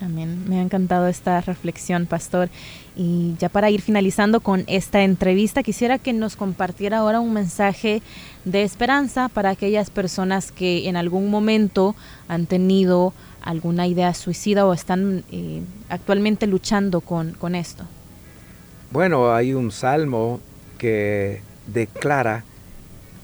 Amén. 0.02 0.48
Me 0.48 0.58
ha 0.58 0.62
encantado 0.62 1.06
esta 1.06 1.40
reflexión, 1.40 2.06
pastor. 2.06 2.48
Y 2.96 3.34
ya 3.38 3.48
para 3.48 3.70
ir 3.70 3.80
finalizando 3.80 4.40
con 4.40 4.64
esta 4.66 5.02
entrevista, 5.02 5.62
quisiera 5.62 5.98
que 5.98 6.12
nos 6.12 6.34
compartiera 6.34 6.98
ahora 6.98 7.20
un 7.20 7.32
mensaje 7.32 8.02
de 8.44 8.64
esperanza 8.64 9.28
para 9.28 9.50
aquellas 9.50 9.90
personas 9.90 10.50
que 10.50 10.88
en 10.88 10.96
algún 10.96 11.30
momento 11.30 11.94
han 12.26 12.46
tenido 12.46 13.14
alguna 13.42 13.86
idea 13.86 14.12
suicida 14.14 14.66
o 14.66 14.72
están 14.72 15.24
eh, 15.30 15.62
actualmente 15.88 16.46
luchando 16.46 17.00
con, 17.00 17.54
esto. 17.54 17.84
Bueno, 18.90 19.32
hay 19.32 19.54
un 19.54 19.70
salmo 19.70 20.40
que 20.78 21.42
declara 21.66 22.44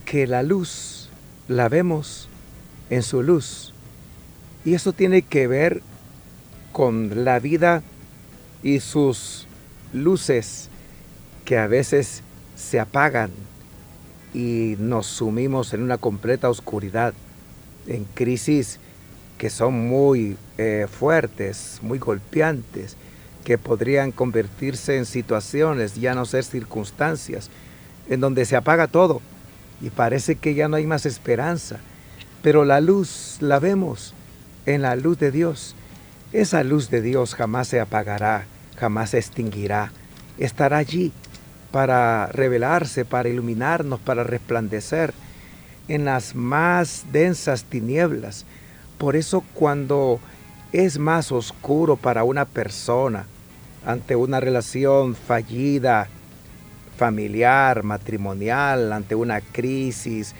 que 0.04 0.26
la 0.26 0.42
luz 0.42 1.08
la 1.48 1.68
vemos 1.68 2.28
en 2.88 3.02
su 3.02 3.22
luz. 3.22 3.74
Y 4.64 4.74
eso 4.74 4.92
tiene 4.92 5.22
que 5.22 5.46
ver 5.46 5.82
con 6.78 7.24
la 7.24 7.40
vida 7.40 7.82
y 8.62 8.78
sus 8.78 9.48
luces 9.92 10.68
que 11.44 11.58
a 11.58 11.66
veces 11.66 12.22
se 12.54 12.78
apagan 12.78 13.32
y 14.32 14.76
nos 14.78 15.06
sumimos 15.08 15.74
en 15.74 15.82
una 15.82 15.98
completa 15.98 16.48
oscuridad, 16.48 17.14
en 17.88 18.04
crisis 18.04 18.78
que 19.38 19.50
son 19.50 19.88
muy 19.88 20.36
eh, 20.56 20.86
fuertes, 20.88 21.80
muy 21.82 21.98
golpeantes, 21.98 22.96
que 23.44 23.58
podrían 23.58 24.12
convertirse 24.12 24.98
en 24.98 25.04
situaciones, 25.04 25.96
ya 25.96 26.14
no 26.14 26.26
ser 26.26 26.44
circunstancias, 26.44 27.50
en 28.08 28.20
donde 28.20 28.44
se 28.44 28.54
apaga 28.54 28.86
todo 28.86 29.20
y 29.80 29.90
parece 29.90 30.36
que 30.36 30.54
ya 30.54 30.68
no 30.68 30.76
hay 30.76 30.86
más 30.86 31.06
esperanza. 31.06 31.80
Pero 32.40 32.64
la 32.64 32.80
luz 32.80 33.38
la 33.40 33.58
vemos 33.58 34.14
en 34.64 34.82
la 34.82 34.94
luz 34.94 35.18
de 35.18 35.32
Dios. 35.32 35.74
Esa 36.32 36.62
luz 36.62 36.90
de 36.90 37.00
Dios 37.00 37.34
jamás 37.34 37.68
se 37.68 37.80
apagará, 37.80 38.44
jamás 38.76 39.10
se 39.10 39.18
extinguirá. 39.18 39.92
Estará 40.38 40.76
allí 40.76 41.12
para 41.70 42.26
revelarse, 42.26 43.04
para 43.04 43.28
iluminarnos, 43.28 43.98
para 44.00 44.24
resplandecer 44.24 45.14
en 45.88 46.04
las 46.04 46.34
más 46.34 47.06
densas 47.12 47.64
tinieblas. 47.64 48.44
Por 48.98 49.16
eso 49.16 49.42
cuando 49.54 50.20
es 50.72 50.98
más 50.98 51.32
oscuro 51.32 51.96
para 51.96 52.24
una 52.24 52.44
persona 52.44 53.24
ante 53.86 54.14
una 54.14 54.38
relación 54.38 55.14
fallida, 55.14 56.08
familiar, 56.98 57.84
matrimonial, 57.84 58.92
ante 58.92 59.14
una 59.14 59.40
crisis 59.40 60.34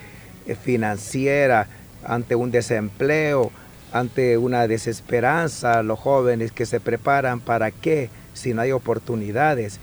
eh, 0.47 0.55
financiera, 0.55 1.67
ante 2.05 2.35
un 2.35 2.51
desempleo, 2.51 3.51
ante 3.93 4.39
una 4.39 4.67
desesperanza, 4.67 5.83
los 5.83 5.99
jóvenes 5.99 6.53
que 6.53 6.67
se 6.67 6.81
preparan 6.81 7.41
para 7.41 7.71
qué 7.71 8.11
si 8.35 8.55
no 8.55 8.63
hay 8.63 8.73
oportunidades, 8.73 9.81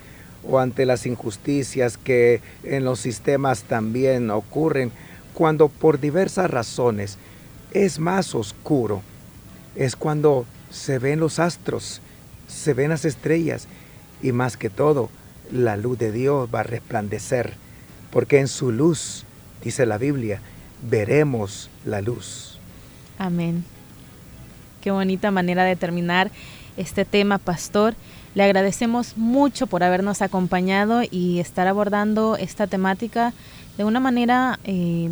o 0.48 0.60
ante 0.60 0.86
las 0.86 1.06
injusticias 1.06 1.98
que 1.98 2.42
en 2.64 2.86
los 2.86 3.00
sistemas 3.00 3.64
también 3.64 4.30
ocurren, 4.30 4.92
cuando 5.34 5.68
por 5.68 6.00
diversas 6.00 6.50
razones 6.50 7.18
es 7.72 8.00
más 8.00 8.36
oscuro, 8.36 9.02
es 9.76 9.96
cuando 9.96 10.46
se 10.70 11.00
ven 11.00 11.20
los 11.20 11.40
astros, 11.40 12.02
se 12.48 12.74
ven 12.74 12.90
las 12.90 13.06
estrellas 13.06 13.68
y 14.22 14.32
más 14.32 14.56
que 14.56 14.70
todo, 14.70 15.10
la 15.52 15.78
luz 15.78 15.98
de 15.98 16.12
Dios 16.12 16.50
va 16.54 16.62
a 16.62 16.64
resplandecer, 16.64 17.54
porque 18.12 18.40
en 18.40 18.48
su 18.48 18.72
luz, 18.72 19.26
dice 19.64 19.86
la 19.86 19.98
Biblia, 19.98 20.40
veremos 20.90 21.70
la 21.86 22.02
luz. 22.02 22.60
Amén. 23.18 23.66
Qué 24.86 24.92
bonita 24.92 25.32
manera 25.32 25.64
de 25.64 25.76
terminar 25.76 26.30
este 26.78 27.06
tema, 27.06 27.40
pastor. 27.40 27.96
Le 28.36 28.44
agradecemos 28.44 29.18
mucho 29.18 29.66
por 29.66 29.82
habernos 29.82 30.22
acompañado 30.22 31.02
y 31.10 31.40
estar 31.40 31.68
abordando 31.68 32.38
esta 32.38 32.68
temática 32.68 33.34
de 33.80 33.84
una 33.84 34.00
manera 34.00 34.60
eh, 34.64 35.10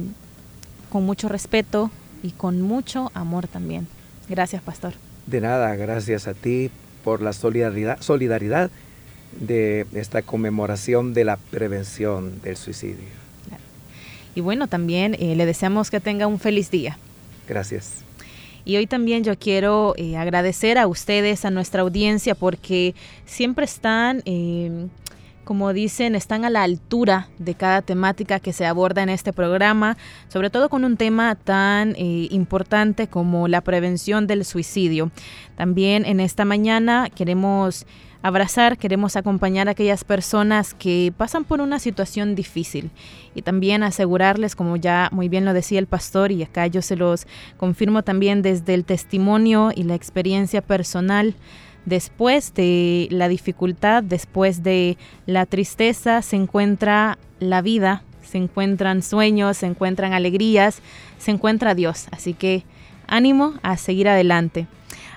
con 0.91 1.07
mucho 1.07 1.27
respeto 1.27 1.89
y 2.21 2.33
con 2.33 2.61
mucho 2.61 3.09
amor 3.15 3.47
también. 3.47 3.87
Gracias, 4.29 4.61
pastor. 4.61 4.93
De 5.25 5.41
nada, 5.41 5.75
gracias 5.75 6.27
a 6.27 6.35
ti 6.35 6.69
por 7.03 7.23
la 7.23 7.33
solidaridad, 7.33 7.99
solidaridad 7.99 8.69
de 9.39 9.87
esta 9.95 10.21
conmemoración 10.21 11.15
de 11.15 11.25
la 11.25 11.37
prevención 11.37 12.43
del 12.43 12.57
suicidio. 12.57 13.23
Y 14.35 14.41
bueno, 14.41 14.67
también 14.67 15.15
eh, 15.15 15.35
le 15.35 15.47
deseamos 15.47 15.89
que 15.89 15.99
tenga 15.99 16.27
un 16.27 16.39
feliz 16.39 16.69
día. 16.69 16.99
Gracias. 17.47 18.02
Y 18.65 18.77
hoy 18.77 18.87
también 18.87 19.23
yo 19.23 19.37
quiero 19.37 19.93
eh, 19.97 20.17
agradecer 20.17 20.77
a 20.77 20.87
ustedes, 20.87 21.45
a 21.45 21.51
nuestra 21.51 21.81
audiencia, 21.81 22.35
porque 22.35 22.95
siempre 23.25 23.65
están, 23.65 24.21
eh, 24.25 24.87
como 25.43 25.73
dicen, 25.73 26.15
están 26.15 26.45
a 26.45 26.49
la 26.49 26.63
altura 26.63 27.27
de 27.37 27.55
cada 27.55 27.81
temática 27.81 28.39
que 28.39 28.53
se 28.53 28.65
aborda 28.65 29.03
en 29.03 29.09
este 29.09 29.33
programa, 29.33 29.97
sobre 30.29 30.49
todo 30.49 30.69
con 30.69 30.85
un 30.85 30.95
tema 30.95 31.35
tan 31.35 31.95
importante 31.97 33.07
como 33.07 33.49
la 33.49 33.59
prevención 33.61 34.25
del 34.25 34.45
suicidio. 34.45 35.11
También 35.57 36.05
en 36.05 36.21
esta 36.21 36.45
mañana 36.45 37.09
queremos 37.13 37.85
abrazar, 38.23 38.77
queremos 38.77 39.17
acompañar 39.17 39.67
a 39.67 39.71
aquellas 39.71 40.05
personas 40.05 40.73
que 40.73 41.13
pasan 41.15 41.43
por 41.43 41.59
una 41.59 41.77
situación 41.77 42.35
difícil 42.35 42.89
y 43.35 43.41
también 43.41 43.83
asegurarles, 43.83 44.55
como 44.55 44.77
ya 44.77 45.09
muy 45.11 45.27
bien 45.27 45.43
lo 45.45 45.53
decía 45.53 45.77
el 45.77 45.87
pastor, 45.87 46.31
y 46.31 46.41
acá 46.41 46.65
yo 46.67 46.81
se 46.81 46.95
los 46.95 47.27
confirmo 47.57 48.01
también 48.01 48.41
desde 48.41 48.73
el 48.73 48.85
testimonio 48.85 49.71
y 49.75 49.83
la 49.83 49.95
experiencia 49.95 50.61
personal, 50.61 51.35
después 51.85 52.53
de 52.53 53.09
la 53.11 53.27
dificultad, 53.27 54.01
después 54.01 54.63
de 54.63 54.97
la 55.25 55.45
tristeza, 55.45 56.21
se 56.21 56.37
encuentra 56.37 57.17
la 57.41 57.61
vida, 57.61 58.03
se 58.23 58.37
encuentran 58.37 59.03
sueños, 59.03 59.57
se 59.57 59.65
encuentran 59.65 60.13
alegrías, 60.13 60.81
se 61.17 61.31
encuentra 61.31 61.75
Dios. 61.75 62.07
Así 62.11 62.33
que 62.33 62.63
ánimo 63.05 63.55
a 63.63 63.75
seguir 63.75 64.07
adelante. 64.07 64.65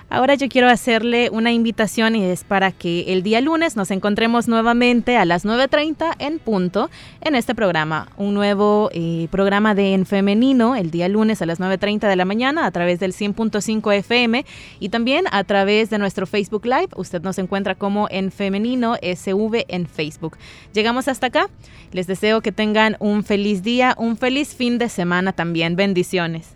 Ahora 0.09 0.37
yo 0.37 0.49
quiero 0.49 0.69
hacerle 0.69 1.31
una 1.31 1.51
invitación 1.51 2.15
y 2.15 2.23
es 2.23 2.45
para 2.45 2.71
que 2.71 3.13
el 3.13 3.25
día 3.25 3.41
lunes 3.41 3.75
nos 3.75 3.91
encontremos 3.91 4.47
nuevamente 4.47 5.17
a 5.17 5.25
las 5.25 5.45
9.30 5.45 6.15
en 6.21 6.39
punto 6.39 6.91
en 7.23 7.35
este 7.35 7.57
programa. 7.57 8.09
Un 8.17 8.33
nuevo 8.33 8.89
eh, 8.93 9.27
programa 9.33 9.75
de 9.75 9.95
En 9.95 10.07
Femenino 10.07 10.77
el 10.77 10.93
día 10.93 11.09
lunes 11.09 11.43
a 11.43 11.47
las 11.47 11.59
9.30 11.59 12.09
de 12.09 12.15
la 12.15 12.25
mañana 12.25 12.67
a 12.67 12.71
través 12.71 13.01
del 13.01 13.13
100.5 13.13 13.95
FM 13.95 14.47
y 14.79 14.89
también 14.91 15.25
a 15.33 15.43
través 15.43 15.91
de 15.91 15.99
nuestro 15.99 16.27
Facebook 16.29 16.67
Live. 16.67 16.91
Usted 16.95 17.23
nos 17.23 17.39
encuentra 17.39 17.75
como 17.75 18.07
En 18.09 18.31
Femenino 18.31 18.95
SV 19.03 19.67
en 19.67 19.87
Facebook. 19.87 20.39
Llegamos 20.73 21.09
hasta 21.09 21.27
acá. 21.27 21.51
Les 21.91 22.07
deseo 22.07 22.43
que 22.43 22.53
tengan 22.53 22.97
un 23.01 23.25
feliz 23.25 23.65
día, 23.65 23.97
un 23.99 24.17
feliz 24.17 24.55
fin 24.55 24.79
de 24.79 24.89
semana 24.89 25.33
también. 25.33 25.75
Bendiciones. 25.75 26.56